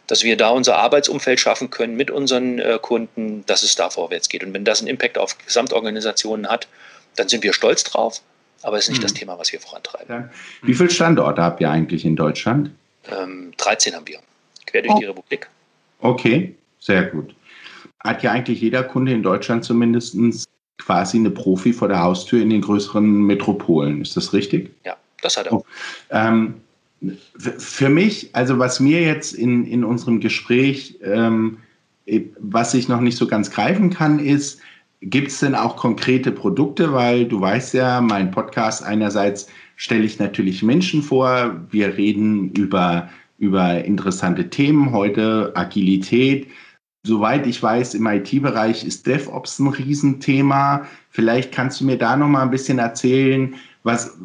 dass 0.06 0.22
wir 0.22 0.36
da 0.36 0.50
unser 0.50 0.76
Arbeitsumfeld 0.76 1.40
schaffen 1.40 1.70
können 1.70 1.96
mit 1.96 2.10
unseren 2.10 2.58
äh, 2.58 2.78
Kunden, 2.80 3.44
dass 3.46 3.62
es 3.62 3.74
da 3.74 3.90
vorwärts 3.90 4.28
geht. 4.28 4.44
Und 4.44 4.52
wenn 4.52 4.64
das 4.64 4.80
einen 4.80 4.88
Impact 4.88 5.18
auf 5.18 5.36
Gesamtorganisationen 5.38 6.48
hat, 6.48 6.68
dann 7.16 7.28
sind 7.28 7.42
wir 7.42 7.52
stolz 7.52 7.82
drauf, 7.84 8.20
aber 8.62 8.76
es 8.76 8.84
ist 8.84 8.90
nicht 8.90 8.98
hm. 8.98 9.02
das 9.02 9.14
Thema, 9.14 9.38
was 9.38 9.52
wir 9.52 9.60
vorantreiben. 9.60 10.14
Ja. 10.14 10.30
Wie 10.62 10.74
viele 10.74 10.90
Standorte 10.90 11.42
habt 11.42 11.60
ihr 11.60 11.70
eigentlich 11.70 12.04
in 12.04 12.16
Deutschland? 12.16 12.70
Ähm, 13.10 13.52
13 13.56 13.94
haben 13.94 14.06
wir, 14.06 14.20
quer 14.66 14.82
durch 14.82 14.94
oh. 14.94 14.98
die 14.98 15.06
Republik. 15.06 15.48
Okay, 16.00 16.54
sehr 16.78 17.04
gut. 17.04 17.34
Hat 18.00 18.22
ja 18.22 18.32
eigentlich 18.32 18.60
jeder 18.60 18.82
Kunde 18.82 19.12
in 19.12 19.22
Deutschland 19.22 19.64
zumindest 19.64 20.16
quasi 20.78 21.18
eine 21.18 21.30
Profi 21.30 21.72
vor 21.72 21.88
der 21.88 22.00
Haustür 22.00 22.42
in 22.42 22.50
den 22.50 22.60
größeren 22.60 23.22
Metropolen. 23.22 24.02
Ist 24.02 24.16
das 24.16 24.32
richtig? 24.32 24.70
Ja, 24.84 24.96
das 25.22 25.36
hat 25.36 25.46
er. 25.46 25.54
Oh, 25.54 25.64
ähm, 26.10 26.54
für 27.34 27.88
mich, 27.88 28.30
also 28.34 28.58
was 28.58 28.80
mir 28.80 29.02
jetzt 29.02 29.34
in, 29.34 29.66
in 29.66 29.84
unserem 29.84 30.20
Gespräch, 30.20 30.98
ähm, 31.02 31.58
was 32.38 32.74
ich 32.74 32.88
noch 32.88 33.00
nicht 33.00 33.16
so 33.16 33.26
ganz 33.26 33.50
greifen 33.50 33.90
kann, 33.90 34.18
ist, 34.18 34.60
gibt 35.02 35.28
es 35.28 35.40
denn 35.40 35.54
auch 35.54 35.76
konkrete 35.76 36.30
Produkte? 36.32 36.92
Weil 36.92 37.26
du 37.26 37.40
weißt 37.40 37.74
ja, 37.74 38.00
mein 38.00 38.30
Podcast 38.30 38.84
einerseits 38.84 39.48
stelle 39.76 40.04
ich 40.04 40.18
natürlich 40.18 40.62
Menschen 40.62 41.02
vor, 41.02 41.60
wir 41.70 41.96
reden 41.96 42.50
über 42.52 43.10
über 43.38 43.84
interessante 43.84 44.48
Themen. 44.50 44.92
Heute 44.92 45.52
Agilität. 45.54 46.48
Soweit 47.04 47.46
ich 47.46 47.62
weiß, 47.62 47.94
im 47.94 48.06
IT-Bereich 48.06 48.84
ist 48.84 49.06
DevOps 49.06 49.58
ein 49.60 49.68
Riesenthema. 49.68 50.86
Vielleicht 51.10 51.52
kannst 51.52 51.80
du 51.80 51.84
mir 51.84 51.96
da 51.98 52.16
noch 52.16 52.28
mal 52.28 52.42
ein 52.42 52.50
bisschen 52.50 52.78
erzählen, 52.78 53.54
was, 53.84 54.18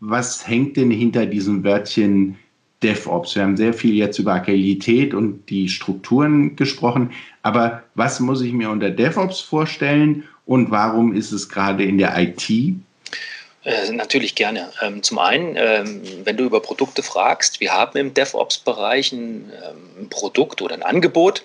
was 0.00 0.46
hängt 0.46 0.76
denn 0.76 0.90
hinter 0.90 1.24
diesem 1.24 1.64
Wörtchen 1.64 2.36
DevOps? 2.82 3.34
Wir 3.34 3.42
haben 3.42 3.56
sehr 3.56 3.72
viel 3.72 3.94
jetzt 3.94 4.18
über 4.18 4.34
Agilität 4.34 5.14
und 5.14 5.48
die 5.48 5.68
Strukturen 5.68 6.56
gesprochen. 6.56 7.10
Aber 7.42 7.84
was 7.94 8.20
muss 8.20 8.42
ich 8.42 8.52
mir 8.52 8.68
unter 8.70 8.90
DevOps 8.90 9.40
vorstellen 9.40 10.24
und 10.44 10.70
warum 10.70 11.14
ist 11.14 11.32
es 11.32 11.48
gerade 11.48 11.84
in 11.84 11.96
der 11.96 12.12
IT 12.18 12.76
äh, 13.66 13.90
natürlich 13.90 14.36
gerne. 14.36 14.72
Ähm, 14.80 15.02
zum 15.02 15.18
einen, 15.18 15.56
ähm, 15.56 16.00
wenn 16.22 16.36
du 16.36 16.44
über 16.44 16.60
Produkte 16.60 17.02
fragst, 17.02 17.58
wir 17.58 17.72
haben 17.72 17.98
im 17.98 18.14
DevOps-Bereich 18.14 19.10
ein, 19.10 19.50
ähm, 19.50 20.02
ein, 20.02 20.08
Produkt 20.08 20.62
oder 20.62 20.76
ein 20.76 20.84
Angebot. 20.84 21.42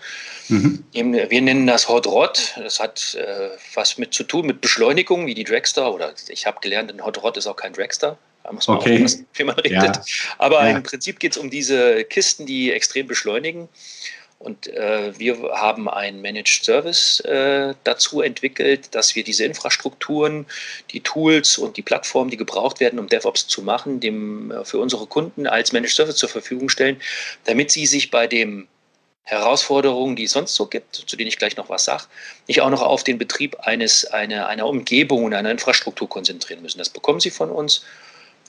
Mhm. 0.48 0.84
Wir 0.92 1.42
nennen 1.42 1.66
das 1.66 1.90
Hot 1.90 2.06
Rod. 2.06 2.54
Das 2.58 2.80
hat 2.80 3.16
äh, 3.16 3.50
was 3.74 3.98
mit 3.98 4.14
zu 4.14 4.24
tun 4.24 4.46
mit 4.46 4.62
Beschleunigung, 4.62 5.26
wie 5.26 5.34
die 5.34 5.44
Dragster. 5.44 5.92
Oder 5.92 6.14
ich 6.28 6.46
habe 6.46 6.60
gelernt, 6.62 6.92
ein 6.92 7.04
Hot 7.04 7.24
Rod 7.24 7.38
ist 7.38 7.48
auch 7.48 7.56
kein 7.56 7.74
Dragster. 7.74 8.20
Da 8.44 8.52
muss 8.52 8.68
man 8.68 8.78
okay. 8.78 8.96
aufpassen, 8.98 9.26
wie 9.34 9.44
man 9.44 9.56
redet. 9.56 9.96
Ja. 9.96 10.04
Aber 10.38 10.64
ja. 10.70 10.78
im 10.78 10.84
Prinzip 10.84 11.20
geht 11.20 11.32
es 11.32 11.38
um 11.40 11.50
diese 11.50 12.04
Kisten, 12.04 12.46
die 12.46 12.72
extrem 12.72 13.08
beschleunigen. 13.08 13.68
Und 14.44 14.68
äh, 14.68 15.18
wir 15.20 15.38
haben 15.54 15.88
einen 15.88 16.22
Managed 16.22 16.64
Service 16.64 17.20
äh, 17.22 17.76
dazu 17.84 18.22
entwickelt, 18.22 18.94
dass 18.96 19.16
wir 19.16 19.24
diese 19.24 19.46
Infrastrukturen, 19.46 20.48
die 20.92 21.02
Tools 21.02 21.60
und 21.60 21.78
die 21.78 21.84
Plattformen, 21.84 22.32
die 22.32 22.38
gebraucht 22.38 22.80
werden, 22.80 22.98
um 22.98 23.08
DevOps 23.08 23.48
zu 23.48 23.62
machen, 23.62 24.00
dem, 24.00 24.50
äh, 24.50 24.66
für 24.66 24.80
unsere 24.80 25.06
Kunden 25.06 25.46
als 25.46 25.74
Managed 25.74 25.96
Service 25.96 26.16
zur 26.16 26.30
Verfügung 26.30 26.70
stellen, 26.70 27.00
damit 27.46 27.70
sie 27.70 27.86
sich 27.86 28.10
bei 28.10 28.26
dem 28.26 28.68
Herausforderungen, 29.24 30.16
die 30.16 30.24
es 30.24 30.32
sonst 30.32 30.56
so 30.56 30.66
gibt, 30.66 30.96
zu 30.96 31.16
denen 31.16 31.28
ich 31.28 31.38
gleich 31.38 31.56
noch 31.56 31.70
was 31.70 31.86
sage, 31.86 32.06
nicht 32.48 32.62
auch 32.62 32.72
noch 32.72 32.82
auf 32.82 33.04
den 33.04 33.20
Betrieb 33.20 33.60
eines, 33.60 34.06
eine, 34.06 34.48
einer 34.48 34.66
Umgebung 34.66 35.26
und 35.26 35.34
einer 35.36 35.52
Infrastruktur 35.52 36.10
konzentrieren 36.10 36.64
müssen. 36.64 36.80
Das 36.80 36.90
bekommen 36.90 37.20
Sie 37.20 37.30
von 37.30 37.52
uns 37.52 37.86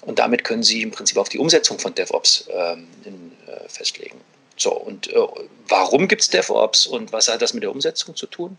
und 0.01 0.19
damit 0.19 0.43
können 0.43 0.63
Sie 0.63 0.81
im 0.81 0.91
Prinzip 0.91 1.19
auf 1.19 1.29
die 1.29 1.39
Umsetzung 1.39 1.79
von 1.79 1.95
DevOps 1.95 2.49
ähm, 2.51 2.89
in, 3.05 3.33
äh, 3.47 3.69
festlegen. 3.69 4.19
So, 4.63 4.73
und 4.73 5.09
äh, 5.09 5.19
warum 5.67 6.07
gibt 6.07 6.23
es 6.23 6.31
DevOps 6.31 6.87
und 6.87 7.13
was 7.13 7.27
hat 7.27 7.43
das 7.43 7.53
mit 7.53 7.65
der 7.65 7.73
Umsetzung 7.73 8.15
zu 8.15 8.27
tun? 8.27 8.57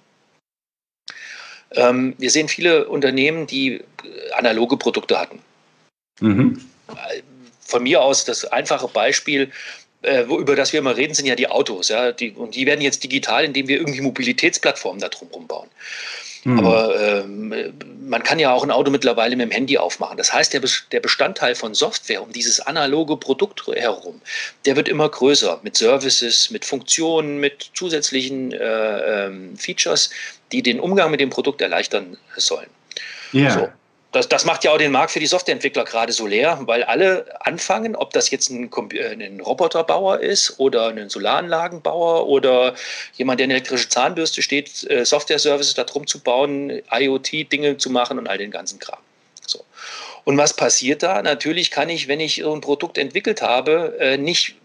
Ähm, 1.71 2.13
wir 2.17 2.29
sehen 2.29 2.49
viele 2.49 2.89
Unternehmen, 2.89 3.47
die 3.47 3.75
äh, 3.75 3.83
analoge 4.33 4.75
Produkte 4.75 5.17
hatten. 5.17 5.41
Mhm. 6.19 6.61
Von 7.61 7.83
mir 7.83 8.01
aus 8.01 8.25
das 8.25 8.43
einfache 8.43 8.89
Beispiel, 8.89 9.49
äh, 10.03 10.23
über 10.23 10.55
das 10.55 10.73
wir 10.73 10.79
immer 10.79 10.95
reden, 10.95 11.13
sind 11.13 11.25
ja 11.25 11.35
die 11.35 11.47
Autos. 11.47 11.89
Ja? 11.89 12.11
Die, 12.11 12.31
und 12.31 12.55
die 12.55 12.65
werden 12.65 12.81
jetzt 12.81 13.03
digital, 13.03 13.45
indem 13.45 13.67
wir 13.67 13.77
irgendwie 13.77 14.01
Mobilitätsplattformen 14.01 15.01
da 15.01 15.09
drum 15.09 15.47
bauen. 15.47 15.69
Mhm. 16.43 16.59
Aber 16.59 16.99
ähm, 16.99 17.73
man 18.05 18.21
kann 18.23 18.37
ja 18.37 18.51
auch 18.51 18.63
ein 18.63 18.71
Auto 18.71 18.91
mittlerweile 18.91 19.35
mit 19.35 19.49
dem 19.49 19.51
Handy 19.51 19.77
aufmachen. 19.77 20.17
Das 20.17 20.33
heißt, 20.33 20.53
der, 20.53 20.61
der 20.91 20.99
Bestandteil 20.99 21.55
von 21.55 21.73
Software 21.73 22.21
um 22.21 22.31
dieses 22.33 22.59
analoge 22.59 23.15
Produkt 23.17 23.65
herum, 23.67 24.21
der 24.65 24.75
wird 24.75 24.89
immer 24.89 25.07
größer 25.07 25.61
mit 25.63 25.77
Services, 25.77 26.49
mit 26.51 26.65
Funktionen, 26.65 27.39
mit 27.39 27.71
zusätzlichen 27.73 28.51
äh, 28.51 29.25
ähm, 29.25 29.57
Features, 29.57 30.09
die 30.51 30.61
den 30.61 30.79
Umgang 30.79 31.11
mit 31.11 31.21
dem 31.21 31.29
Produkt 31.29 31.61
erleichtern 31.61 32.17
sollen. 32.35 32.69
Ja. 33.31 33.51
So 33.51 33.69
das, 34.13 34.29
das 34.29 34.45
macht 34.45 34.63
ja 34.63 34.71
auch 34.71 34.77
den 34.77 34.91
Markt 34.91 35.11
für 35.11 35.19
die 35.19 35.25
Softwareentwickler 35.25 35.83
gerade 35.83 36.13
so 36.13 36.27
leer, 36.27 36.59
weil 36.61 36.83
alle 36.83 37.25
anfangen, 37.45 37.95
ob 37.95 38.13
das 38.13 38.29
jetzt 38.29 38.49
ein, 38.49 38.69
äh, 38.91 39.13
ein 39.13 39.41
Roboterbauer 39.41 40.19
ist 40.19 40.59
oder 40.59 40.89
ein 40.89 41.09
Solaranlagenbauer 41.09 42.27
oder 42.27 42.75
jemand, 43.15 43.39
der 43.39 43.45
eine 43.45 43.55
elektrische 43.55 43.89
Zahnbürste 43.89 44.41
steht, 44.41 44.89
äh, 44.89 45.03
Software-Services 45.03 45.73
darum 45.73 46.07
zu 46.07 46.19
bauen, 46.19 46.81
IoT-Dinge 46.91 47.77
zu 47.77 47.89
machen 47.89 48.19
und 48.19 48.27
all 48.27 48.37
den 48.37 48.51
ganzen 48.51 48.79
Kram. 48.79 48.99
So. 49.45 49.65
Und 50.23 50.37
was 50.37 50.55
passiert 50.55 51.03
da? 51.03 51.21
Natürlich 51.21 51.71
kann 51.71 51.89
ich, 51.89 52.07
wenn 52.07 52.19
ich 52.19 52.35
so 52.35 52.53
ein 52.53 52.61
Produkt 52.61 52.97
entwickelt 52.97 53.41
habe, 53.41 53.97
äh, 53.99 54.17
nicht 54.17 54.55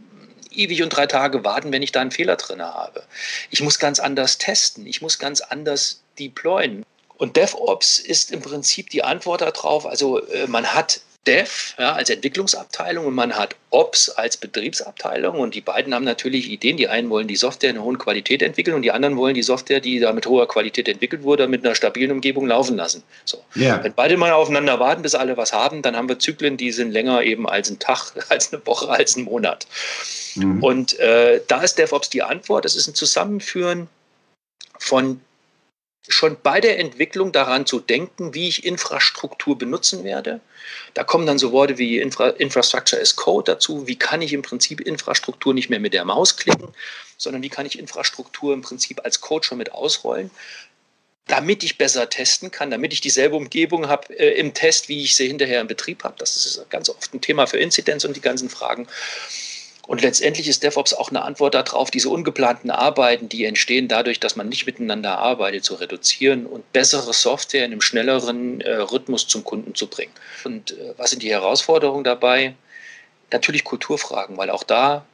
ewig 0.53 0.83
und 0.83 0.91
drei 0.91 1.07
Tage 1.07 1.45
warten, 1.45 1.73
wenn 1.73 1.83
ich 1.83 1.93
da 1.93 2.01
einen 2.01 2.11
Fehler 2.11 2.37
drin 2.37 2.63
habe. 2.63 3.03
Ich 3.51 3.63
muss 3.63 3.79
ganz 3.79 3.99
anders 3.99 4.39
testen. 4.39 4.87
Ich 4.87 5.01
muss 5.01 5.19
ganz 5.19 5.41
anders 5.41 6.03
deployen. 6.19 6.85
Und 7.19 7.37
DevOps 7.37 7.99
ist 7.99 8.33
im 8.33 8.41
Prinzip 8.41 8.91
die 8.91 9.05
Antwort 9.05 9.43
darauf. 9.43 9.87
Also 9.87 10.25
äh, 10.27 10.47
man 10.47 10.73
hat 10.75 11.01
Dev 11.27 11.75
ja, 11.79 11.93
als 11.93 12.09
Entwicklungsabteilung 12.09 13.05
und 13.05 13.15
man 13.15 13.35
hat 13.37 13.55
Ops 13.71 14.09
als 14.09 14.39
Betriebsabteilung 14.39 15.39
und 15.39 15.55
die 15.55 15.61
beiden 15.61 15.95
haben 15.95 16.05
natürlich 16.05 16.49
Ideen. 16.49 16.79
Die 16.79 16.89
einen 16.89 17.11
wollen 17.11 17.29
die 17.29 17.37
Software 17.37 17.69
in 17.69 17.77
einer 17.77 17.85
hohen 17.85 17.99
Qualität 17.99 18.41
entwickeln 18.41 18.75
und 18.75 18.83
die 18.83 18.93
anderen 18.93 19.19
wollen 19.19 19.35
die 19.35 19.43
Software, 19.43 19.81
die 19.81 19.99
da 19.99 20.13
mit 20.15 20.27
hoher 20.27 20.49
Qualität 20.49 20.89
entwickelt 20.89 21.25
wurde, 21.25 21.47
mit 21.47 21.67
einer 21.67 21.75
stabilen 21.75 22.13
Umgebung 22.13 22.47
laufen 22.47 22.77
lassen. 22.77 23.03
So. 23.27 23.45
Yeah. 23.55 23.83
Wenn 23.85 23.93
beide 23.93 24.17
mal 24.17 24.33
aufeinander 24.33 24.81
warten, 24.81 25.03
bis 25.03 25.15
alle 25.15 25.37
was 25.37 25.53
haben, 25.53 25.83
dann 25.83 25.97
haben 25.97 26.09
wir 26.09 26.19
Zyklen, 26.19 26.57
die 26.57 26.73
sind 26.73 26.93
länger 26.93 27.23
eben 27.23 27.47
als 27.47 27.69
ein 27.69 27.79
Tag, 27.79 28.13
als 28.31 28.53
eine 28.53 28.65
Woche, 28.67 28.89
als 28.89 29.17
ein 29.17 29.25
Monat. 29.25 29.67
Mhm. 30.35 30.63
Und 30.63 30.99
äh, 30.99 31.43
da 31.47 31.61
ist 31.61 31.79
DevOps 31.79 32.09
die 32.09 32.23
Antwort. 32.23 32.65
Das 32.65 32.75
ist 32.75 32.87
ein 32.87 32.95
Zusammenführen 32.95 33.89
von 34.79 35.21
schon 36.07 36.39
bei 36.43 36.61
der 36.61 36.79
Entwicklung 36.79 37.33
daran 37.33 37.67
zu 37.67 37.81
denken, 37.81 38.35
wie 38.35 38.49
ich 38.49 38.65
Infrastruktur 38.65 39.59
benutzen 39.59 40.05
werde. 40.05 40.41
Da 40.95 41.05
kommen 41.05 41.27
dann 41.27 41.39
so 41.39 41.53
Worte 41.53 41.79
wie 41.79 41.99
Infra 41.99 42.29
Infrastructure 42.29 43.01
as 43.01 43.17
Code 43.17 43.53
dazu. 43.53 43.87
Wie 43.87 43.97
kann 43.97 44.23
ich 44.23 44.33
im 44.33 44.43
Prinzip 44.43 44.81
Infrastruktur 44.81 45.55
nicht 45.55 45.71
mehr 45.71 45.81
mit 45.81 45.93
der 45.93 46.05
Maus 46.05 46.37
klicken, 46.37 46.69
sondern 47.17 47.43
wie 47.43 47.49
kann 47.49 47.67
ich 47.67 47.79
Infrastruktur 47.79 48.55
im 48.55 48.63
Prinzip 48.63 49.01
als 49.05 49.21
Code 49.21 49.45
schon 49.45 49.59
mit 49.59 49.73
ausrollen, 49.73 50.31
damit 51.27 51.63
ich 51.63 51.79
besser 51.79 52.09
testen 52.09 52.51
kann, 52.51 52.71
damit 52.71 52.93
ich 52.93 53.01
dieselbe 53.01 53.37
Umgebung 53.37 53.89
habe 53.89 54.19
äh, 54.19 54.39
im 54.39 54.55
Test, 54.55 54.89
wie 54.89 55.03
ich 55.03 55.15
sie 55.15 55.29
hinterher 55.29 55.61
im 55.61 55.67
Betrieb 55.67 56.05
habe. 56.05 56.17
Das 56.19 56.37
ist 56.37 56.71
ganz 56.71 56.89
oft 56.89 57.13
ein 57.13 57.21
Thema 57.21 57.47
für 57.47 57.59
Inzidenz 57.59 58.05
und 58.05 58.17
die 58.17 58.23
ganzen 58.23 58.49
Fragen. 58.49 58.89
Und 59.89 60.03
letztendlich 60.03 60.47
ist 60.49 60.63
DevOps 60.63 60.93
auch 60.93 61.09
eine 61.09 61.23
Antwort 61.23 61.55
darauf, 61.55 61.91
diese 61.91 62.11
ungeplanten 62.11 62.71
Arbeiten, 62.71 63.31
die 63.31 63.47
entstehen 63.47 63.89
dadurch, 63.89 64.21
dass 64.21 64.37
man 64.37 64.47
nicht 64.47 64.67
miteinander 64.67 65.17
arbeitet, 65.17 65.65
zu 65.65 65.77
reduzieren 65.77 66.45
und 66.45 66.71
bessere 66.75 67.15
Software 67.15 67.65
in 67.65 67.73
einem 67.73 67.81
schnelleren 67.81 68.61
äh, 68.61 68.75
Rhythmus 68.75 69.27
zum 69.27 69.45
Kunden 69.45 69.75
zu 69.75 69.87
bringen. 69.87 70.13
Und 70.45 70.73
äh, 70.73 70.93
was 70.99 71.09
sind 71.09 71.23
die 71.23 71.31
Herausforderungen 71.31 72.05
dabei? 72.05 72.55
Natürlich 73.33 73.65
Kulturfragen, 73.65 74.37
weil 74.37 74.51
auch 74.51 74.63
da 74.63 75.07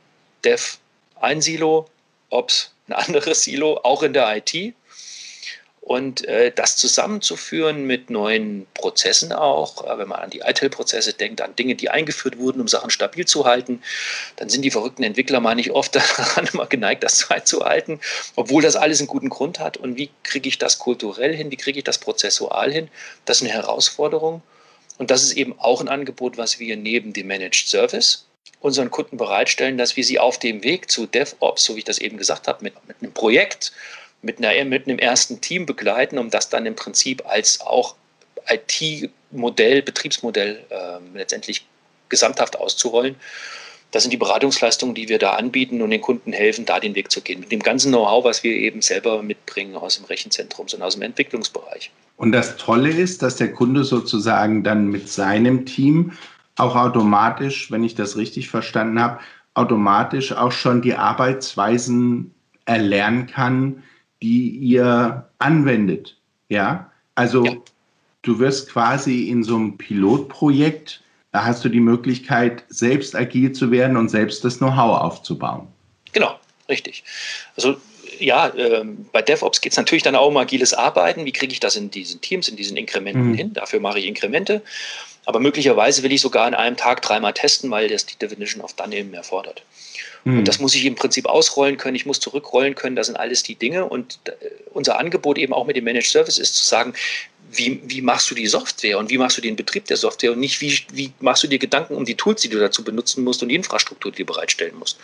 Dev 0.45 0.79
ein 1.21 1.41
Silo, 1.41 1.89
Ops 2.31 2.73
ein 2.89 2.95
anderes 2.95 3.43
Silo, 3.43 3.79
auch 3.85 4.03
in 4.03 4.13
der 4.13 4.37
IT. 4.37 4.75
Und 5.85 6.27
äh, 6.27 6.51
das 6.51 6.77
zusammenzuführen 6.77 7.85
mit 7.87 8.09
neuen 8.09 8.67
Prozessen 8.73 9.35
auch, 9.35 9.85
äh, 9.85 9.99
wenn 9.99 10.09
man 10.09 10.19
an 10.19 10.31
die 10.31 10.39
ITIL-Prozesse 10.41 11.13
denkt, 11.13 11.43
an 11.43 11.55
Dinge, 11.57 11.75
die 11.75 11.91
eingeführt 11.91 12.39
wurden, 12.39 12.63
um 12.63 12.69
Sachen 12.69 12.89
stabil 12.89 13.27
zu 13.27 13.45
halten, 13.45 13.83
dann 14.37 14.49
sind 14.49 14.63
die 14.63 14.71
verrückten 14.71 15.03
Entwickler 15.03 15.41
mal 15.41 15.55
nicht 15.55 15.73
oft 15.73 15.95
daran 16.19 16.49
immer 16.51 16.65
geneigt, 16.65 17.05
das 17.05 17.31
einzuhalten, 17.31 18.01
obwohl 18.35 18.63
das 18.63 18.77
alles 18.77 19.01
einen 19.01 19.09
guten 19.09 19.29
Grund 19.29 19.59
hat. 19.61 19.77
Und 19.77 19.99
wie 19.99 20.09
kriege 20.23 20.49
ich 20.49 20.57
das 20.57 20.79
kulturell 20.79 21.37
hin? 21.37 21.51
Wie 21.51 21.59
kriege 21.59 21.77
ich 21.81 21.85
das 21.85 21.99
prozessual 21.99 22.73
hin? 22.73 22.89
Das 23.27 23.43
ist 23.43 23.43
eine 23.43 23.53
Herausforderung. 23.53 24.41
Und 24.97 25.11
das 25.11 25.23
ist 25.23 25.33
eben 25.35 25.55
auch 25.59 25.83
ein 25.83 25.89
Angebot, 25.89 26.39
was 26.39 26.59
wir 26.59 26.79
neben 26.79 27.13
dem 27.13 27.27
Managed 27.27 27.69
Service 27.69 28.25
unseren 28.61 28.91
Kunden 28.91 29.19
bereitstellen, 29.19 29.77
dass 29.77 29.99
wir 29.99 30.05
sie 30.05 30.19
auf 30.19 30.39
dem 30.39 30.65
Weg 30.65 30.91
zu 30.91 31.05
DevOps, 31.05 31.63
so 31.63 31.75
wie 31.75 31.81
ich 31.81 31.85
das 31.85 31.99
eben 31.99 32.17
gesagt 32.17 32.49
habe, 32.49 32.65
mit, 32.65 32.73
mit 32.89 32.97
einem 33.03 33.13
Projekt, 33.13 33.73
mit, 34.25 34.39
einer, 34.39 34.65
mit 34.65 34.89
einem 34.89 34.99
ersten 34.99 35.41
Team 35.41 35.67
begleiten, 35.67 36.19
um 36.19 36.31
das 36.31 36.49
dann 36.49 36.67
im 36.67 36.75
Prinzip 36.75 37.23
als 37.27 37.61
auch 37.61 37.95
IT-Modell, 38.49 39.83
Betriebsmodell 39.83 40.65
äh, 40.71 41.17
letztendlich 41.17 41.67
gesamthaft 42.09 42.57
auszurollen. 42.59 43.17
Das 43.91 44.03
sind 44.03 44.11
die 44.11 44.17
Beratungsleistungen, 44.17 44.95
die 44.95 45.09
wir 45.09 45.19
da 45.19 45.35
anbieten 45.35 45.81
und 45.81 45.91
den 45.91 46.01
Kunden 46.01 46.33
helfen, 46.33 46.65
da 46.65 46.81
den 46.81 46.97
Weg 46.97 47.13
zu 47.13 47.21
gehen. 47.21 47.41
Mit 47.41 47.53
dem 47.53 47.61
ganzen 47.61 47.93
Know-how, 47.93 48.25
was 48.25 48.43
wir 48.43 48.53
eben 48.53 48.83
selber 48.83 49.23
mitbringen 49.23 49.77
aus 49.77 49.97
dem 49.97 50.07
Rechenzentrum 50.07 50.67
und 50.73 50.83
aus 50.83 50.95
dem 50.95 51.03
Entwicklungsbereich. 51.03 51.93
Und 52.17 52.33
das 52.33 52.57
Tolle 52.57 52.91
ist, 52.91 53.23
dass 53.23 53.37
der 53.37 53.53
Kunde 53.53 53.85
sozusagen 53.85 54.65
dann 54.65 54.89
mit 54.89 55.09
seinem 55.09 55.65
Team 55.65 56.13
auch 56.57 56.75
automatisch, 56.75 57.71
wenn 57.71 57.85
ich 57.85 57.95
das 57.95 58.17
richtig 58.17 58.49
verstanden 58.49 59.01
habe, 59.01 59.21
automatisch 59.55 60.33
auch 60.33 60.53
schon 60.53 60.83
die 60.83 60.95
Arbeitsweisen 60.95 62.35
erlernen 62.67 63.27
kann, 63.27 63.85
die 64.23 64.49
ihr 64.51 65.29
anwendet. 65.39 66.17
Ja, 66.49 66.91
also 67.15 67.45
ja. 67.45 67.57
du 68.23 68.39
wirst 68.39 68.71
quasi 68.71 69.29
in 69.29 69.43
so 69.43 69.57
einem 69.57 69.77
Pilotprojekt, 69.77 71.03
da 71.33 71.45
hast 71.45 71.65
du 71.65 71.69
die 71.69 71.81
Möglichkeit, 71.81 72.65
selbst 72.69 73.17
agil 73.17 73.53
zu 73.53 73.71
werden 73.71 73.97
und 73.97 74.09
selbst 74.09 74.45
das 74.45 74.59
Know-how 74.59 75.01
aufzubauen. 75.01 75.69
Genau, 76.13 76.39
richtig. 76.69 77.05
Also 77.57 77.77
ja, 78.21 78.49
äh, 78.49 78.85
bei 79.13 79.23
DevOps 79.23 79.61
geht 79.61 79.73
es 79.73 79.79
natürlich 79.79 80.03
dann 80.03 80.15
auch 80.15 80.29
um 80.29 80.37
agiles 80.37 80.75
Arbeiten. 80.75 81.25
Wie 81.25 81.33
kriege 81.33 81.53
ich 81.53 81.61
das 81.61 81.77
in 81.77 81.91
diesen 81.91 82.21
Teams, 82.21 82.49
in 82.49 82.57
diesen 82.57 82.77
Inkrementen 82.77 83.31
mhm. 83.31 83.35
hin? 83.35 83.53
Dafür 83.53 83.81
mache 83.81 83.99
ich 83.99 84.07
Inkremente. 84.07 84.63
Aber 85.27 85.41
möglicherweise 85.41 86.03
will 86.03 86.13
ich 86.13 86.21
sogar 86.21 86.47
an 86.47 86.55
einem 86.55 86.77
Tag 86.77 87.03
dreimal 87.03 87.33
testen, 87.33 87.71
weil 87.71 87.89
das 87.89 88.07
die 88.07 88.17
Definition 88.17 88.63
of 88.63 88.75
Done 88.75 88.95
eben 88.95 89.15
erfordert. 89.15 89.63
Mhm. 90.25 90.39
Und 90.39 90.49
das 90.49 90.59
muss 90.59 90.75
ich 90.75 90.85
im 90.85 90.95
Prinzip 90.95 91.27
ausrollen 91.27 91.77
können, 91.77 91.97
ich 91.97 92.07
muss 92.07 92.21
zurückrollen 92.21 92.75
können, 92.75 92.97
das 92.97 93.07
sind 93.07 93.17
alles 93.17 93.43
die 93.43 93.55
Dinge. 93.55 93.87
Und 93.87 94.19
äh, 94.25 94.33
unser 94.73 94.99
Angebot 94.99 95.39
eben 95.39 95.53
auch 95.53 95.67
mit 95.67 95.77
dem 95.77 95.85
Managed 95.85 96.11
Service 96.11 96.39
ist 96.39 96.57
zu 96.57 96.65
sagen, 96.65 96.95
wie, 97.53 97.81
wie 97.85 98.01
machst 98.01 98.31
du 98.31 98.35
die 98.35 98.47
Software 98.47 98.99
und 98.99 99.11
wie 99.11 99.19
machst 99.19 99.37
du 99.37 99.41
den 99.41 99.57
Betrieb 99.57 99.85
der 99.87 99.97
Software 99.97 100.33
und 100.33 100.41
nicht, 100.41 100.61
wie, 100.61 100.77
wie 100.93 101.13
machst 101.21 101.43
du 101.43 101.47
dir 101.47 101.59
Gedanken 101.59 101.95
um 101.95 102.05
die 102.05 102.17
Tools, 102.17 102.43
die 102.43 102.49
du 102.49 102.59
dazu 102.59 102.83
benutzen 102.83 103.23
musst 103.23 103.43
und 103.43 103.49
die 103.49 103.55
Infrastruktur, 103.55 104.13
die 104.13 104.25
du 104.25 104.27
bereitstellen 104.27 104.77
musst. 104.77 104.99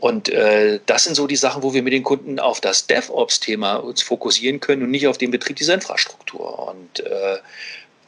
Und 0.00 0.30
äh, 0.30 0.80
das 0.86 1.04
sind 1.04 1.14
so 1.14 1.26
die 1.26 1.36
Sachen, 1.36 1.62
wo 1.62 1.74
wir 1.74 1.82
mit 1.82 1.92
den 1.92 2.02
Kunden 2.02 2.38
auf 2.38 2.60
das 2.60 2.86
DevOps-Thema 2.86 3.76
uns 3.76 4.00
fokussieren 4.00 4.58
können 4.58 4.82
und 4.82 4.90
nicht 4.90 5.06
auf 5.06 5.18
den 5.18 5.30
Betrieb 5.30 5.56
dieser 5.56 5.74
Infrastruktur. 5.74 6.70
Und 6.70 7.00
äh, 7.00 7.36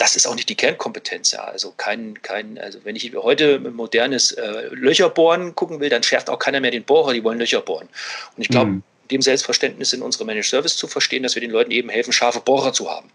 das 0.02 0.16
ist 0.16 0.26
auch 0.26 0.34
nicht 0.34 0.48
die 0.48 0.56
Kernkompetenz. 0.56 1.30
Ja. 1.30 1.44
Also 1.44 1.72
kein, 1.76 2.20
kein, 2.22 2.58
also 2.58 2.80
wenn 2.82 2.96
ich 2.96 3.14
heute 3.14 3.62
ein 3.64 3.72
modernes 3.72 4.32
äh, 4.32 4.66
Löcherbohren 4.72 5.54
gucken 5.54 5.78
will, 5.78 5.90
dann 5.90 6.02
schärft 6.02 6.28
auch 6.28 6.40
keiner 6.40 6.58
mehr 6.58 6.72
den 6.72 6.82
Bohrer, 6.82 7.12
die 7.12 7.22
wollen 7.22 7.38
Löcher 7.38 7.60
bohren. 7.60 7.88
Und 8.36 8.42
ich 8.42 8.48
glaube, 8.48 8.72
mhm. 8.72 8.82
dem 9.12 9.22
Selbstverständnis 9.22 9.92
in 9.92 10.02
unserem 10.02 10.26
Managed 10.26 10.50
Service 10.50 10.76
zu 10.76 10.88
verstehen, 10.88 11.22
dass 11.22 11.36
wir 11.36 11.40
den 11.40 11.52
Leuten 11.52 11.70
eben 11.70 11.88
helfen, 11.88 12.12
scharfe 12.12 12.40
Bohrer 12.40 12.72
zu 12.72 12.90
haben. 12.90 13.10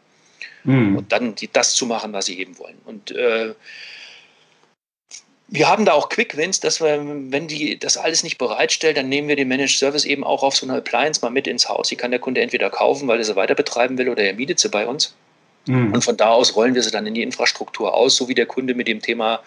Mhm. 0.64 0.96
Und 0.96 1.12
dann 1.12 1.36
die, 1.36 1.52
das 1.52 1.74
zu 1.74 1.86
machen, 1.88 2.14
was 2.14 2.28
sie 2.28 2.40
eben 2.40 2.58
wollen. 2.58 2.78
Und 2.86 3.12
äh, 3.12 3.54
Wir 5.50 5.68
haben 5.68 5.86
da 5.86 5.92
auch 5.94 6.08
Quick 6.10 6.36
Wins, 6.38 6.60
dass 6.60 6.82
wir, 6.82 7.02
wenn 7.32 7.48
die 7.48 7.78
das 7.80 7.98
alles 7.98 8.24
nicht 8.24 8.38
bereitstellt, 8.38 8.96
dann 8.96 9.10
nehmen 9.10 9.28
wir 9.28 9.36
den 9.36 9.48
Managed 9.48 9.78
Service 9.78 10.06
eben 10.06 10.24
auch 10.24 10.44
auf 10.44 10.56
so 10.56 10.66
eine 10.66 10.78
Appliance 10.78 11.22
mal 11.22 11.32
mit 11.32 11.48
ins 11.48 11.68
Haus. 11.68 11.90
Die 11.90 11.96
kann 11.98 12.12
der 12.12 12.20
Kunde 12.22 12.42
entweder 12.42 12.70
kaufen, 12.70 13.08
weil 13.08 13.20
er 13.20 13.26
sie 13.26 13.36
weiter 13.36 13.56
betreiben 13.56 13.98
will, 13.98 14.10
oder 14.10 14.24
er 14.24 14.34
mietet 14.34 14.60
sie 14.60 14.70
bei 14.70 14.86
uns. 14.86 15.16
Mhm. 15.68 15.94
Und 15.94 16.04
von 16.04 16.18
da 16.18 16.30
aus 16.30 16.56
rollen 16.56 16.76
wir 16.76 16.84
sie 16.84 16.92
dann 16.92 17.06
in 17.06 17.14
die 17.14 17.22
Infrastruktur 17.22 17.94
aus, 17.94 18.16
so 18.16 18.28
wie 18.28 18.36
der 18.36 18.46
Kunde 18.46 18.74
mit 18.74 18.88
dem 18.88 19.02
Thema 19.02 19.42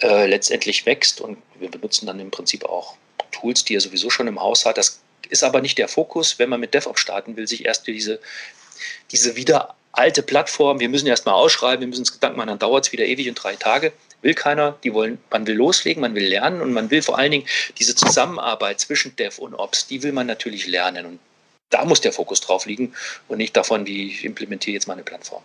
äh, 0.00 0.26
letztendlich 0.26 0.86
wächst. 0.86 1.20
Und 1.20 1.38
wir 1.58 1.70
benutzen 1.70 2.06
dann 2.06 2.20
im 2.20 2.30
Prinzip 2.30 2.64
auch 2.64 2.96
Tools, 3.30 3.64
die 3.64 3.76
er 3.76 3.80
sowieso 3.80 4.10
schon 4.10 4.26
im 4.26 4.40
Haus 4.40 4.66
hat. 4.66 4.78
Das 4.78 5.00
ist 5.28 5.44
aber 5.44 5.60
nicht 5.60 5.78
der 5.78 5.88
Fokus, 5.88 6.38
wenn 6.38 6.48
man 6.48 6.60
mit 6.60 6.74
DevOps 6.74 7.00
starten 7.00 7.36
will, 7.36 7.46
sich 7.46 7.64
erst 7.64 7.86
diese, 7.86 8.20
diese 9.10 9.36
wieder 9.36 9.74
alte 9.92 10.22
Plattform, 10.22 10.80
wir 10.80 10.88
müssen 10.88 11.06
erst 11.06 11.26
mal 11.26 11.32
ausschreiben, 11.32 11.80
wir 11.80 11.88
müssen 11.88 12.02
uns 12.02 12.12
Gedanken 12.12 12.38
machen, 12.38 12.48
dann 12.48 12.58
dauert 12.58 12.86
es 12.86 12.92
wieder 12.92 13.04
ewig 13.04 13.28
und 13.28 13.34
drei 13.34 13.56
Tage. 13.56 13.92
Will 14.22 14.34
keiner, 14.34 14.76
die 14.84 14.92
wollen, 14.92 15.18
man 15.30 15.46
will 15.46 15.56
loslegen, 15.56 16.02
man 16.02 16.14
will 16.14 16.26
lernen 16.26 16.60
und 16.60 16.72
man 16.72 16.90
will 16.90 17.02
vor 17.02 17.18
allen 17.18 17.30
Dingen 17.30 17.46
diese 17.78 17.94
Zusammenarbeit 17.94 18.78
zwischen 18.78 19.16
Dev 19.16 19.40
und 19.40 19.54
Ops, 19.54 19.86
die 19.86 20.02
will 20.02 20.12
man 20.12 20.26
natürlich 20.26 20.66
lernen. 20.66 21.06
Und 21.06 21.18
da 21.70 21.84
muss 21.84 22.00
der 22.00 22.12
Fokus 22.12 22.40
drauf 22.40 22.66
liegen 22.66 22.92
und 23.28 23.38
nicht 23.38 23.56
davon, 23.56 23.86
wie 23.86 24.08
ich 24.08 24.24
implementiere 24.24 24.74
jetzt 24.74 24.88
meine 24.88 25.02
Plattform. 25.02 25.42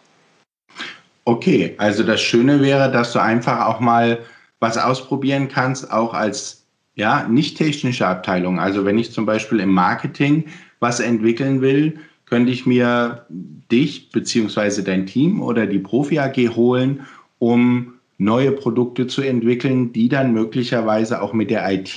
Okay, 1.23 1.73
also 1.77 2.03
das 2.03 2.21
Schöne 2.21 2.61
wäre, 2.61 2.91
dass 2.91 3.13
du 3.13 3.19
einfach 3.19 3.65
auch 3.65 3.79
mal 3.79 4.19
was 4.59 4.77
ausprobieren 4.77 5.47
kannst, 5.47 5.91
auch 5.91 6.13
als 6.13 6.65
ja, 6.95 7.27
nicht 7.27 7.57
technische 7.57 8.07
Abteilung. 8.07 8.59
Also 8.59 8.85
wenn 8.85 8.97
ich 8.97 9.11
zum 9.11 9.25
Beispiel 9.25 9.59
im 9.59 9.73
Marketing 9.73 10.45
was 10.79 10.99
entwickeln 10.99 11.61
will, 11.61 11.99
könnte 12.25 12.51
ich 12.51 12.65
mir 12.65 13.25
dich 13.71 14.11
beziehungsweise 14.11 14.83
dein 14.83 15.05
Team 15.05 15.41
oder 15.41 15.67
die 15.67 15.79
Profi 15.79 16.19
AG 16.19 16.37
holen, 16.55 17.05
um 17.39 17.94
neue 18.17 18.51
Produkte 18.51 19.07
zu 19.07 19.21
entwickeln, 19.21 19.91
die 19.91 20.09
dann 20.09 20.33
möglicherweise 20.33 21.21
auch 21.21 21.33
mit 21.33 21.49
der 21.49 21.69
IT, 21.71 21.95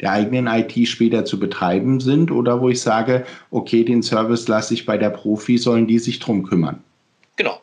der 0.00 0.12
eigenen 0.12 0.46
IT 0.46 0.88
später 0.88 1.24
zu 1.24 1.38
betreiben 1.38 2.00
sind 2.00 2.30
oder 2.30 2.60
wo 2.60 2.68
ich 2.68 2.80
sage, 2.80 3.24
okay, 3.50 3.84
den 3.84 4.02
Service 4.02 4.48
lasse 4.48 4.74
ich 4.74 4.86
bei 4.86 4.96
der 4.96 5.10
Profi, 5.10 5.58
sollen 5.58 5.86
die 5.86 5.98
sich 5.98 6.18
drum 6.18 6.42
kümmern. 6.42 6.82
Genau. 7.36 7.60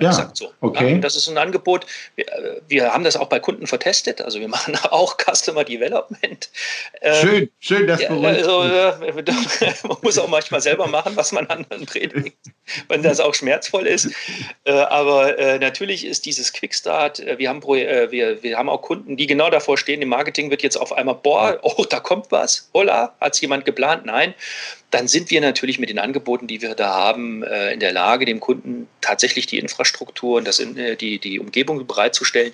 Ja, 0.00 0.10
Exakt 0.10 0.36
so. 0.36 0.52
Okay. 0.60 0.94
Ja, 0.94 0.98
das 0.98 1.14
ist 1.14 1.28
ein 1.28 1.38
Angebot. 1.38 1.86
Wir, 2.16 2.26
wir, 2.66 2.92
haben 2.92 3.04
das 3.04 3.16
auch 3.16 3.28
bei 3.28 3.38
Kunden 3.38 3.68
vertestet. 3.68 4.20
Also 4.20 4.40
wir 4.40 4.48
machen 4.56 4.76
auch 4.90 5.16
Customer 5.16 5.62
Development. 5.62 6.50
Ähm, 7.00 7.14
schön, 7.14 7.50
schön, 7.60 7.86
das 7.86 8.00
beruhigt. 8.00 8.38
Also, 8.38 8.58
man 9.88 9.96
muss 10.02 10.18
auch 10.18 10.28
manchmal 10.28 10.60
selber 10.60 10.88
machen, 10.88 11.14
was 11.14 11.30
man 11.30 11.46
anderen 11.46 11.86
predigt, 11.86 12.36
wenn 12.88 13.04
das 13.04 13.20
auch 13.20 13.34
schmerzvoll 13.34 13.86
ist. 13.86 14.10
Äh, 14.64 14.72
aber 14.72 15.38
äh, 15.38 15.58
natürlich 15.60 16.04
ist 16.04 16.26
dieses 16.26 16.52
Quickstart, 16.52 17.20
äh, 17.20 17.38
wir 17.38 17.48
haben, 17.48 17.62
wir, 17.62 18.42
wir 18.42 18.58
haben 18.58 18.68
auch 18.68 18.82
Kunden, 18.82 19.16
die 19.16 19.28
genau 19.28 19.48
davor 19.48 19.78
stehen, 19.78 20.02
im 20.02 20.08
Marketing 20.08 20.50
wird 20.50 20.62
jetzt 20.64 20.76
auf 20.76 20.92
einmal, 20.92 21.14
boah, 21.14 21.60
oh, 21.62 21.84
da 21.88 22.00
kommt 22.00 22.32
was, 22.32 22.68
holla, 22.74 23.14
hat 23.20 23.34
es 23.34 23.40
jemand 23.40 23.64
geplant? 23.64 24.06
Nein 24.06 24.34
dann 24.94 25.08
sind 25.08 25.30
wir 25.30 25.40
natürlich 25.40 25.80
mit 25.80 25.90
den 25.90 25.98
Angeboten, 25.98 26.46
die 26.46 26.62
wir 26.62 26.76
da 26.76 26.94
haben, 26.94 27.42
äh, 27.42 27.72
in 27.72 27.80
der 27.80 27.92
Lage, 27.92 28.24
dem 28.26 28.38
Kunden 28.38 28.86
tatsächlich 29.00 29.46
die 29.46 29.58
Infrastruktur 29.58 30.38
und 30.38 30.46
das 30.46 30.60
äh, 30.60 30.94
die, 30.94 31.18
die 31.18 31.40
Umgebung 31.40 31.84
bereitzustellen, 31.84 32.52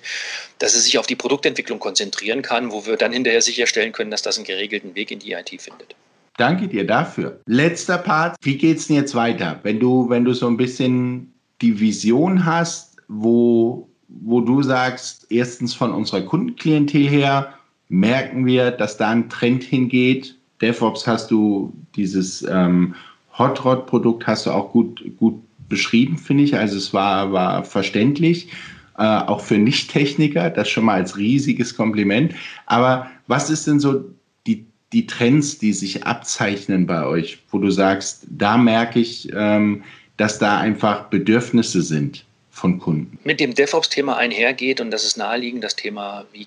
dass 0.57 0.73
er 0.73 0.81
sich 0.81 0.97
auf 0.97 1.05
die 1.05 1.15
Produktentwicklung 1.15 1.77
konzentrieren 1.77 2.41
kann, 2.41 2.71
wo 2.71 2.87
wir 2.87 2.97
dann 2.97 3.13
hinterher 3.13 3.43
sicherstellen 3.43 3.91
können, 3.91 4.09
dass 4.09 4.23
das 4.23 4.37
einen 4.37 4.45
geregelten 4.45 4.95
Weg 4.95 5.11
in 5.11 5.19
die 5.19 5.33
IT 5.33 5.49
findet. 5.61 5.95
Danke 6.37 6.67
dir 6.67 6.87
dafür. 6.87 7.39
Letzter 7.45 7.99
Part, 7.99 8.35
wie 8.41 8.57
geht 8.57 8.77
es 8.77 8.87
denn 8.87 8.95
jetzt 8.95 9.13
weiter? 9.13 9.59
Wenn 9.61 9.79
du, 9.79 10.09
wenn 10.09 10.25
du 10.25 10.33
so 10.33 10.47
ein 10.47 10.57
bisschen 10.57 11.31
die 11.61 11.79
Vision 11.79 12.43
hast, 12.43 12.97
wo, 13.07 13.87
wo 14.07 14.41
du 14.41 14.63
sagst, 14.63 15.27
erstens 15.29 15.75
von 15.75 15.93
unserer 15.93 16.21
Kundenklientel 16.21 17.07
her, 17.07 17.53
merken 17.89 18.47
wir, 18.47 18.71
dass 18.71 18.97
da 18.97 19.11
ein 19.11 19.29
Trend 19.29 19.63
hingeht, 19.63 20.37
DevOps 20.61 21.07
hast 21.07 21.31
du 21.31 21.73
dieses 21.95 22.43
ähm, 22.43 22.95
Hot 23.37 23.63
Rod 23.65 23.87
Produkt 23.87 24.27
hast 24.27 24.45
du 24.45 24.51
auch 24.51 24.71
gut, 24.71 25.01
gut 25.17 25.41
beschrieben, 25.69 26.17
finde 26.17 26.43
ich. 26.43 26.55
Also 26.55 26.77
es 26.77 26.93
war, 26.93 27.31
war 27.31 27.63
verständlich, 27.63 28.49
äh, 28.97 29.03
auch 29.03 29.41
für 29.41 29.57
Nicht-Techniker, 29.57 30.49
das 30.49 30.69
schon 30.69 30.85
mal 30.85 30.95
als 30.95 31.17
riesiges 31.17 31.75
Kompliment. 31.75 32.35
Aber 32.65 33.09
was 33.27 33.49
ist 33.49 33.67
denn 33.67 33.79
so 33.79 34.03
die, 34.45 34.65
die 34.91 35.07
Trends, 35.07 35.57
die 35.57 35.73
sich 35.73 36.05
abzeichnen 36.05 36.85
bei 36.85 37.05
euch, 37.05 37.39
wo 37.49 37.57
du 37.57 37.71
sagst, 37.71 38.27
da 38.29 38.57
merke 38.57 38.99
ich, 38.99 39.29
ähm, 39.33 39.83
dass 40.17 40.37
da 40.37 40.59
einfach 40.59 41.05
Bedürfnisse 41.05 41.81
sind 41.81 42.25
von 42.51 42.77
Kunden? 42.77 43.17
Mit 43.23 43.39
dem 43.39 43.55
DevOps-Thema 43.55 44.17
einhergeht 44.17 44.81
und 44.81 44.91
das 44.91 45.05
ist 45.05 45.17
naheliegend, 45.17 45.63
das 45.63 45.77
Thema, 45.77 46.25
wie, 46.33 46.45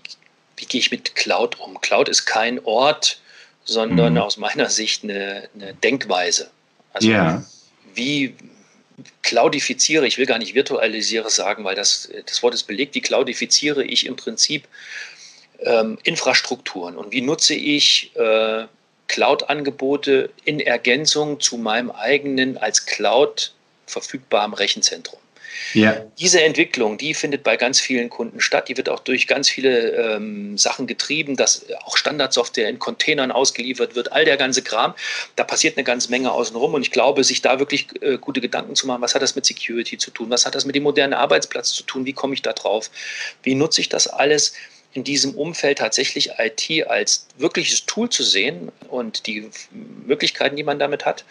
wie 0.59 0.66
gehe 0.66 0.81
ich 0.81 0.90
mit 0.90 1.14
Cloud 1.16 1.59
um? 1.59 1.81
Cloud 1.81 2.11
ist 2.11 2.27
kein 2.27 2.62
Ort, 2.64 3.20
sondern 3.64 4.14
mhm. 4.14 4.18
aus 4.18 4.37
meiner 4.37 4.68
Sicht 4.68 5.05
eine, 5.05 5.48
eine 5.55 5.74
Denkweise. 5.74 6.50
Also 6.92 7.09
ja. 7.09 7.44
wie 7.94 8.35
cloudifiziere, 9.22 10.07
ich 10.07 10.18
will 10.18 10.27
gar 10.27 10.38
nicht 10.38 10.55
virtualisiere 10.55 11.31
sagen, 11.31 11.64
weil 11.64 11.74
das, 11.74 12.11
das 12.27 12.42
Wort 12.42 12.55
ist 12.55 12.64
belegt, 12.64 12.94
wie 12.94 13.00
cloudifiziere 13.00 13.85
ich 13.85 14.07
im 14.07 14.16
Prinzip 14.16 14.68
ähm, 15.61 15.98
Infrastrukturen 16.05 16.96
und 16.96 17.12
wie 17.12 17.20
nutze 17.20 17.55
ich 17.55 18.14
äh, 18.16 18.66
Cloud-Angebote 19.09 20.31
in 20.44 20.61
Ergänzung 20.61 21.40
zu 21.40 21.57
meinem 21.57 21.90
eigenen 21.90 22.57
als 22.59 22.87
Cloud 22.87 23.53
verfügbaren 23.87 24.55
Rechenzentrum. 24.55 25.20
Ja. 25.72 26.04
Diese 26.18 26.42
Entwicklung, 26.42 26.98
die 26.98 27.14
findet 27.14 27.42
bei 27.42 27.56
ganz 27.56 27.80
vielen 27.80 28.10
Kunden 28.10 28.40
statt. 28.40 28.68
Die 28.68 28.76
wird 28.76 28.88
auch 28.88 29.00
durch 29.00 29.26
ganz 29.26 29.48
viele 29.48 29.90
ähm, 29.90 30.56
Sachen 30.58 30.86
getrieben, 30.86 31.36
dass 31.36 31.66
auch 31.84 31.96
Standardsoftware 31.96 32.68
in 32.68 32.78
Containern 32.78 33.30
ausgeliefert 33.30 33.94
wird, 33.94 34.12
all 34.12 34.24
der 34.24 34.36
ganze 34.36 34.62
Kram. 34.62 34.94
Da 35.36 35.44
passiert 35.44 35.76
eine 35.76 35.84
ganze 35.84 36.10
Menge 36.10 36.32
außenrum 36.32 36.74
und 36.74 36.82
ich 36.82 36.90
glaube, 36.90 37.24
sich 37.24 37.42
da 37.42 37.58
wirklich 37.58 37.88
äh, 38.02 38.18
gute 38.18 38.40
Gedanken 38.40 38.74
zu 38.74 38.86
machen, 38.86 39.02
was 39.02 39.14
hat 39.14 39.22
das 39.22 39.34
mit 39.34 39.46
Security 39.46 39.98
zu 39.98 40.10
tun, 40.10 40.30
was 40.30 40.46
hat 40.46 40.54
das 40.54 40.64
mit 40.64 40.74
dem 40.74 40.82
modernen 40.82 41.14
Arbeitsplatz 41.14 41.72
zu 41.72 41.82
tun, 41.82 42.06
wie 42.06 42.12
komme 42.12 42.34
ich 42.34 42.42
da 42.42 42.52
drauf, 42.52 42.90
wie 43.42 43.54
nutze 43.54 43.80
ich 43.80 43.88
das 43.88 44.06
alles 44.06 44.54
in 44.94 45.04
diesem 45.04 45.34
Umfeld 45.34 45.78
tatsächlich 45.78 46.30
IT 46.38 46.86
als 46.86 47.26
wirkliches 47.36 47.84
Tool 47.84 48.08
zu 48.08 48.22
sehen 48.22 48.70
und 48.88 49.26
die 49.26 49.50
Möglichkeiten, 50.06 50.56
die 50.56 50.62
man 50.62 50.78
damit 50.78 51.04
hat. 51.04 51.24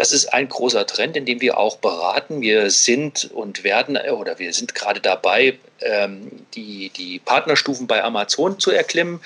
Das 0.00 0.12
ist 0.12 0.32
ein 0.32 0.48
großer 0.48 0.86
Trend, 0.86 1.14
in 1.14 1.26
dem 1.26 1.42
wir 1.42 1.58
auch 1.58 1.76
beraten. 1.76 2.40
Wir 2.40 2.70
sind 2.70 3.30
und 3.34 3.64
werden 3.64 3.98
oder 3.98 4.38
wir 4.38 4.54
sind 4.54 4.74
gerade 4.74 4.98
dabei, 4.98 5.58
ähm, 5.82 6.30
die, 6.54 6.90
die 6.96 7.18
Partnerstufen 7.18 7.86
bei 7.86 8.02
Amazon 8.02 8.58
zu 8.58 8.70
erklimmen. 8.70 9.20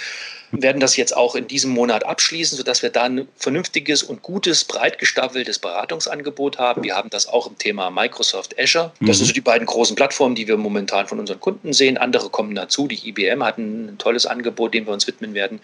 Wir 0.50 0.62
werden 0.62 0.80
das 0.80 0.96
jetzt 0.96 1.16
auch 1.16 1.37
in 1.37 1.46
diesem 1.46 1.70
Monat 1.70 2.04
abschließen, 2.04 2.58
sodass 2.58 2.82
wir 2.82 2.90
da 2.90 3.04
ein 3.04 3.28
vernünftiges 3.37 4.02
und 4.02 4.22
gutes, 4.22 4.64
breit 4.64 4.98
gestaffeltes 4.98 5.60
Beratungsangebot 5.60 6.58
haben. 6.58 6.82
Wir 6.82 6.96
haben 6.96 7.08
das 7.08 7.28
auch 7.28 7.46
im 7.46 7.56
Thema 7.56 7.90
Microsoft 7.90 8.58
Azure. 8.58 8.90
Das 9.00 9.18
sind 9.18 9.26
so 9.26 9.32
die 9.32 9.40
beiden 9.40 9.68
großen 9.68 9.94
Plattformen, 9.94 10.34
die 10.34 10.48
wir 10.48 10.56
momentan 10.56 11.06
von 11.06 11.20
unseren 11.20 11.38
Kunden 11.38 11.72
sehen. 11.72 11.98
Andere 11.98 12.30
kommen 12.30 12.56
dazu. 12.56 12.88
Die 12.88 13.08
IBM 13.08 13.44
hat 13.44 13.58
ein 13.58 13.94
tolles 13.98 14.26
Angebot, 14.26 14.74
dem 14.74 14.87
wir 14.87 14.92
uns 14.92 15.06
widmen 15.06 15.34
werden. 15.34 15.60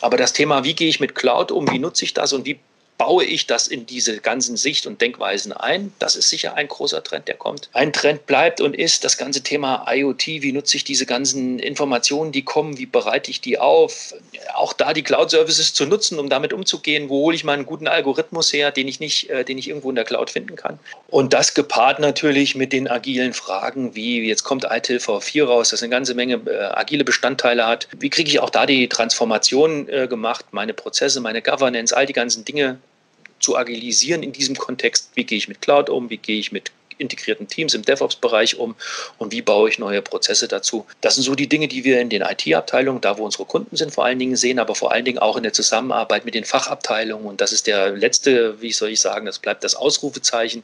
Aber 0.00 0.16
das 0.16 0.32
Thema, 0.32 0.64
wie 0.64 0.74
gehe 0.74 0.88
ich 0.88 0.98
mit 0.98 1.14
Cloud 1.14 1.52
um, 1.52 1.70
wie 1.70 1.78
nutze 1.78 2.04
ich 2.04 2.12
das 2.12 2.32
und 2.32 2.44
wie 2.44 2.58
baue 2.98 3.24
ich 3.24 3.46
das 3.46 3.68
in 3.68 3.86
diese 3.86 4.18
ganzen 4.18 4.56
Sicht- 4.56 4.86
und 4.86 5.00
Denkweisen 5.00 5.52
ein. 5.52 5.92
Das 6.00 6.16
ist 6.16 6.28
sicher 6.28 6.54
ein 6.54 6.66
großer 6.66 7.02
Trend, 7.04 7.28
der 7.28 7.36
kommt. 7.36 7.70
Ein 7.72 7.92
Trend 7.92 8.26
bleibt 8.26 8.60
und 8.60 8.74
ist 8.74 9.04
das 9.04 9.16
ganze 9.16 9.42
Thema 9.42 9.86
IoT. 9.88 10.26
Wie 10.26 10.52
nutze 10.52 10.76
ich 10.76 10.84
diese 10.84 11.06
ganzen 11.06 11.60
Informationen, 11.60 12.32
die 12.32 12.42
kommen? 12.42 12.76
Wie 12.76 12.86
bereite 12.86 13.30
ich 13.30 13.40
die 13.40 13.58
auf? 13.58 14.14
Auch 14.54 14.72
da 14.72 14.92
die 14.92 15.04
Cloud-Services 15.04 15.74
zu 15.74 15.86
nutzen, 15.86 16.18
um 16.18 16.28
damit 16.28 16.52
umzugehen. 16.52 17.08
Wo 17.08 17.22
hole 17.22 17.36
ich 17.36 17.44
mal 17.44 17.52
einen 17.52 17.66
guten 17.66 17.86
Algorithmus 17.86 18.52
her, 18.52 18.72
den 18.72 18.88
ich 18.88 18.98
nicht, 18.98 19.30
äh, 19.30 19.44
den 19.44 19.58
ich 19.58 19.68
irgendwo 19.68 19.90
in 19.90 19.96
der 19.96 20.04
Cloud 20.04 20.30
finden 20.30 20.56
kann? 20.56 20.80
Und 21.08 21.32
das 21.32 21.54
gepaart 21.54 22.00
natürlich 22.00 22.56
mit 22.56 22.72
den 22.72 22.88
agilen 22.88 23.32
Fragen, 23.32 23.94
wie 23.94 24.26
jetzt 24.26 24.42
kommt 24.42 24.66
ITIL 24.68 24.98
V4 24.98 25.44
raus, 25.44 25.70
das 25.70 25.82
eine 25.82 25.90
ganze 25.90 26.14
Menge 26.14 26.40
äh, 26.46 26.64
agile 26.74 27.04
Bestandteile 27.04 27.64
hat. 27.64 27.86
Wie 27.96 28.10
kriege 28.10 28.28
ich 28.28 28.40
auch 28.40 28.50
da 28.50 28.66
die 28.66 28.88
Transformation 28.88 29.88
äh, 29.88 30.08
gemacht, 30.08 30.46
meine 30.50 30.74
Prozesse, 30.74 31.20
meine 31.20 31.42
Governance, 31.42 31.96
all 31.96 32.06
die 32.06 32.12
ganzen 32.12 32.44
Dinge 32.44 32.78
zu 33.40 33.56
agilisieren 33.56 34.22
in 34.22 34.32
diesem 34.32 34.56
Kontext. 34.56 35.10
Wie 35.14 35.24
gehe 35.24 35.38
ich 35.38 35.48
mit 35.48 35.60
Cloud 35.60 35.90
um? 35.90 36.10
Wie 36.10 36.18
gehe 36.18 36.38
ich 36.38 36.52
mit 36.52 36.72
integrierten 36.98 37.48
Teams 37.48 37.74
im 37.74 37.82
DevOps-Bereich 37.82 38.58
um 38.58 38.74
und 39.18 39.32
wie 39.32 39.42
baue 39.42 39.68
ich 39.68 39.78
neue 39.78 40.02
Prozesse 40.02 40.48
dazu. 40.48 40.86
Das 41.00 41.14
sind 41.14 41.24
so 41.24 41.34
die 41.34 41.48
Dinge, 41.48 41.68
die 41.68 41.84
wir 41.84 42.00
in 42.00 42.08
den 42.08 42.22
IT-Abteilungen, 42.22 43.00
da 43.00 43.18
wo 43.18 43.24
unsere 43.24 43.44
Kunden 43.44 43.76
sind, 43.76 43.92
vor 43.92 44.04
allen 44.04 44.18
Dingen 44.18 44.36
sehen, 44.36 44.58
aber 44.58 44.74
vor 44.74 44.92
allen 44.92 45.04
Dingen 45.04 45.18
auch 45.18 45.36
in 45.36 45.42
der 45.42 45.52
Zusammenarbeit 45.52 46.24
mit 46.24 46.34
den 46.34 46.44
Fachabteilungen. 46.44 47.26
Und 47.26 47.40
das 47.40 47.52
ist 47.52 47.66
der 47.66 47.90
letzte, 47.90 48.60
wie 48.60 48.72
soll 48.72 48.90
ich 48.90 49.00
sagen, 49.00 49.26
das 49.26 49.38
bleibt 49.38 49.64
das 49.64 49.74
Ausrufezeichen. 49.74 50.62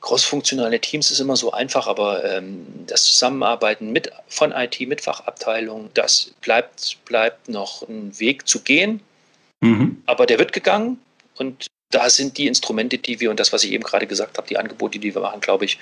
Crossfunktionale 0.00 0.80
Teams 0.80 1.12
ist 1.12 1.20
immer 1.20 1.36
so 1.36 1.52
einfach, 1.52 1.86
aber 1.86 2.24
ähm, 2.24 2.66
das 2.88 3.04
Zusammenarbeiten 3.04 3.92
mit, 3.92 4.10
von 4.28 4.50
IT 4.50 4.80
mit 4.80 5.00
Fachabteilungen, 5.00 5.90
das 5.94 6.32
bleibt, 6.40 6.98
bleibt 7.04 7.48
noch 7.48 7.82
ein 7.88 8.18
Weg 8.18 8.48
zu 8.48 8.60
gehen. 8.60 9.00
Mhm. 9.60 10.02
Aber 10.06 10.26
der 10.26 10.40
wird 10.40 10.52
gegangen. 10.52 10.98
Und 11.38 11.66
da 11.90 12.08
sind 12.08 12.38
die 12.38 12.46
Instrumente, 12.46 12.98
die 12.98 13.20
wir 13.20 13.30
und 13.30 13.38
das, 13.38 13.52
was 13.52 13.64
ich 13.64 13.72
eben 13.72 13.84
gerade 13.84 14.06
gesagt 14.06 14.38
habe, 14.38 14.48
die 14.48 14.56
Angebote, 14.56 14.98
die 14.98 15.14
wir 15.14 15.22
machen, 15.22 15.40
glaube 15.40 15.64
ich, 15.64 15.78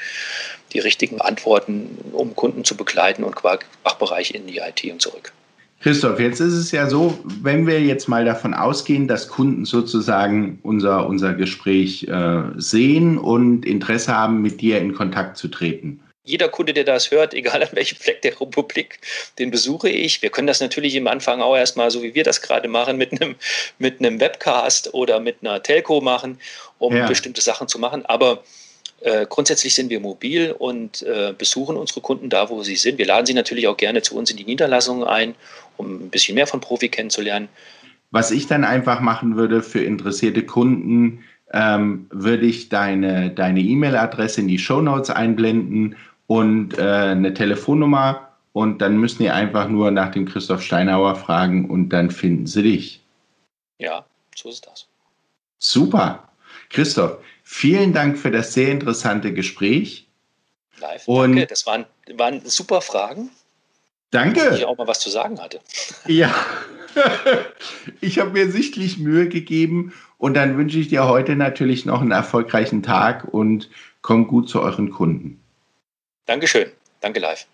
die 0.72 0.80
richtigen 0.80 1.20
Antworten, 1.20 1.98
um 2.12 2.34
Kunden 2.34 2.64
zu 2.64 2.76
begleiten 2.76 3.24
und 3.24 3.36
Fachbereich 3.84 4.34
in 4.34 4.46
die 4.46 4.58
IT 4.58 4.84
und 4.90 5.00
zurück. 5.00 5.32
Christoph, 5.80 6.20
jetzt 6.20 6.40
ist 6.40 6.52
es 6.52 6.72
ja 6.72 6.90
so, 6.90 7.18
wenn 7.24 7.66
wir 7.66 7.80
jetzt 7.80 8.06
mal 8.06 8.26
davon 8.26 8.52
ausgehen, 8.52 9.08
dass 9.08 9.28
Kunden 9.28 9.64
sozusagen 9.64 10.58
unser, 10.62 11.06
unser 11.06 11.32
Gespräch 11.32 12.04
äh, 12.04 12.42
sehen 12.56 13.16
und 13.16 13.64
Interesse 13.64 14.14
haben, 14.14 14.42
mit 14.42 14.60
dir 14.60 14.78
in 14.78 14.92
Kontakt 14.92 15.38
zu 15.38 15.48
treten. 15.48 16.00
Jeder 16.24 16.48
Kunde, 16.48 16.74
der 16.74 16.84
das 16.84 17.10
hört, 17.10 17.34
egal 17.40 17.62
an 17.62 17.70
welchem 17.72 17.96
Fleck 17.96 18.22
der 18.22 18.40
Republik, 18.40 19.00
den 19.38 19.50
besuche 19.50 19.88
ich. 19.88 20.22
Wir 20.22 20.30
können 20.30 20.46
das 20.46 20.60
natürlich 20.60 20.94
im 20.94 21.06
Anfang 21.06 21.40
auch 21.40 21.56
erstmal, 21.56 21.90
so 21.90 22.02
wie 22.02 22.14
wir 22.14 22.24
das 22.24 22.42
gerade 22.42 22.68
machen, 22.68 22.96
mit 22.96 23.12
einem, 23.12 23.36
mit 23.78 24.00
einem 24.00 24.20
Webcast 24.20 24.94
oder 24.94 25.20
mit 25.20 25.38
einer 25.40 25.62
Telco 25.62 26.00
machen, 26.00 26.38
um 26.78 26.94
ja. 26.96 27.06
bestimmte 27.06 27.40
Sachen 27.40 27.68
zu 27.68 27.78
machen. 27.78 28.04
Aber 28.06 28.42
äh, 29.00 29.26
grundsätzlich 29.26 29.74
sind 29.74 29.88
wir 29.88 30.00
mobil 30.00 30.54
und 30.58 31.02
äh, 31.02 31.32
besuchen 31.36 31.76
unsere 31.76 32.00
Kunden 32.02 32.28
da, 32.28 32.50
wo 32.50 32.62
sie 32.62 32.76
sind. 32.76 32.98
Wir 32.98 33.06
laden 33.06 33.26
sie 33.26 33.34
natürlich 33.34 33.66
auch 33.66 33.76
gerne 33.76 34.02
zu 34.02 34.16
uns 34.16 34.30
in 34.30 34.36
die 34.36 34.44
Niederlassungen 34.44 35.04
ein, 35.04 35.34
um 35.78 36.04
ein 36.04 36.10
bisschen 36.10 36.34
mehr 36.34 36.46
von 36.46 36.60
Profi 36.60 36.90
kennenzulernen. 36.90 37.48
Was 38.10 38.30
ich 38.30 38.46
dann 38.46 38.64
einfach 38.64 39.00
machen 39.00 39.36
würde 39.36 39.62
für 39.62 39.82
interessierte 39.82 40.44
Kunden, 40.44 41.24
ähm, 41.52 42.06
würde 42.10 42.46
ich 42.46 42.68
deine 42.68 43.30
deine 43.30 43.60
E-Mail-Adresse 43.60 44.42
in 44.42 44.48
die 44.48 44.58
Show 44.58 44.82
Notes 44.82 45.10
einblenden 45.10 45.96
und 46.30 46.78
äh, 46.78 46.82
eine 46.82 47.34
Telefonnummer 47.34 48.28
und 48.52 48.78
dann 48.78 48.98
müssen 48.98 49.24
die 49.24 49.30
einfach 49.30 49.68
nur 49.68 49.90
nach 49.90 50.12
dem 50.12 50.26
Christoph 50.26 50.62
Steinauer 50.62 51.16
fragen 51.16 51.68
und 51.68 51.88
dann 51.88 52.12
finden 52.12 52.46
sie 52.46 52.62
dich. 52.62 53.02
Ja, 53.78 54.04
so 54.36 54.48
ist 54.48 54.64
das. 54.64 54.86
Super. 55.58 56.28
Christoph, 56.68 57.18
Vielen 57.42 57.92
Dank 57.92 58.16
für 58.16 58.30
das 58.30 58.54
sehr 58.54 58.70
interessante 58.70 59.34
Gespräch. 59.34 60.06
Live, 60.78 61.08
und 61.08 61.32
danke. 61.32 61.46
Das 61.48 61.66
waren, 61.66 61.84
waren 62.14 62.40
super 62.44 62.80
Fragen. 62.80 63.30
Danke. 64.12 64.54
Ich 64.54 64.64
auch 64.64 64.78
mal 64.78 64.86
was 64.86 65.00
zu 65.00 65.10
sagen 65.10 65.40
hatte. 65.40 65.58
Ja, 66.06 66.32
ich 68.00 68.20
habe 68.20 68.30
mir 68.30 68.52
sichtlich 68.52 68.98
Mühe 68.98 69.28
gegeben 69.28 69.92
und 70.16 70.34
dann 70.34 70.56
wünsche 70.56 70.78
ich 70.78 70.86
dir 70.86 71.08
heute 71.08 71.34
natürlich 71.34 71.86
noch 71.86 72.00
einen 72.00 72.12
erfolgreichen 72.12 72.84
Tag 72.84 73.24
und 73.24 73.68
komm 74.00 74.28
gut 74.28 74.48
zu 74.48 74.60
euren 74.60 74.90
Kunden. 74.90 75.39
Dankeschön. 76.30 76.70
Danke 77.00 77.18
live. 77.18 77.46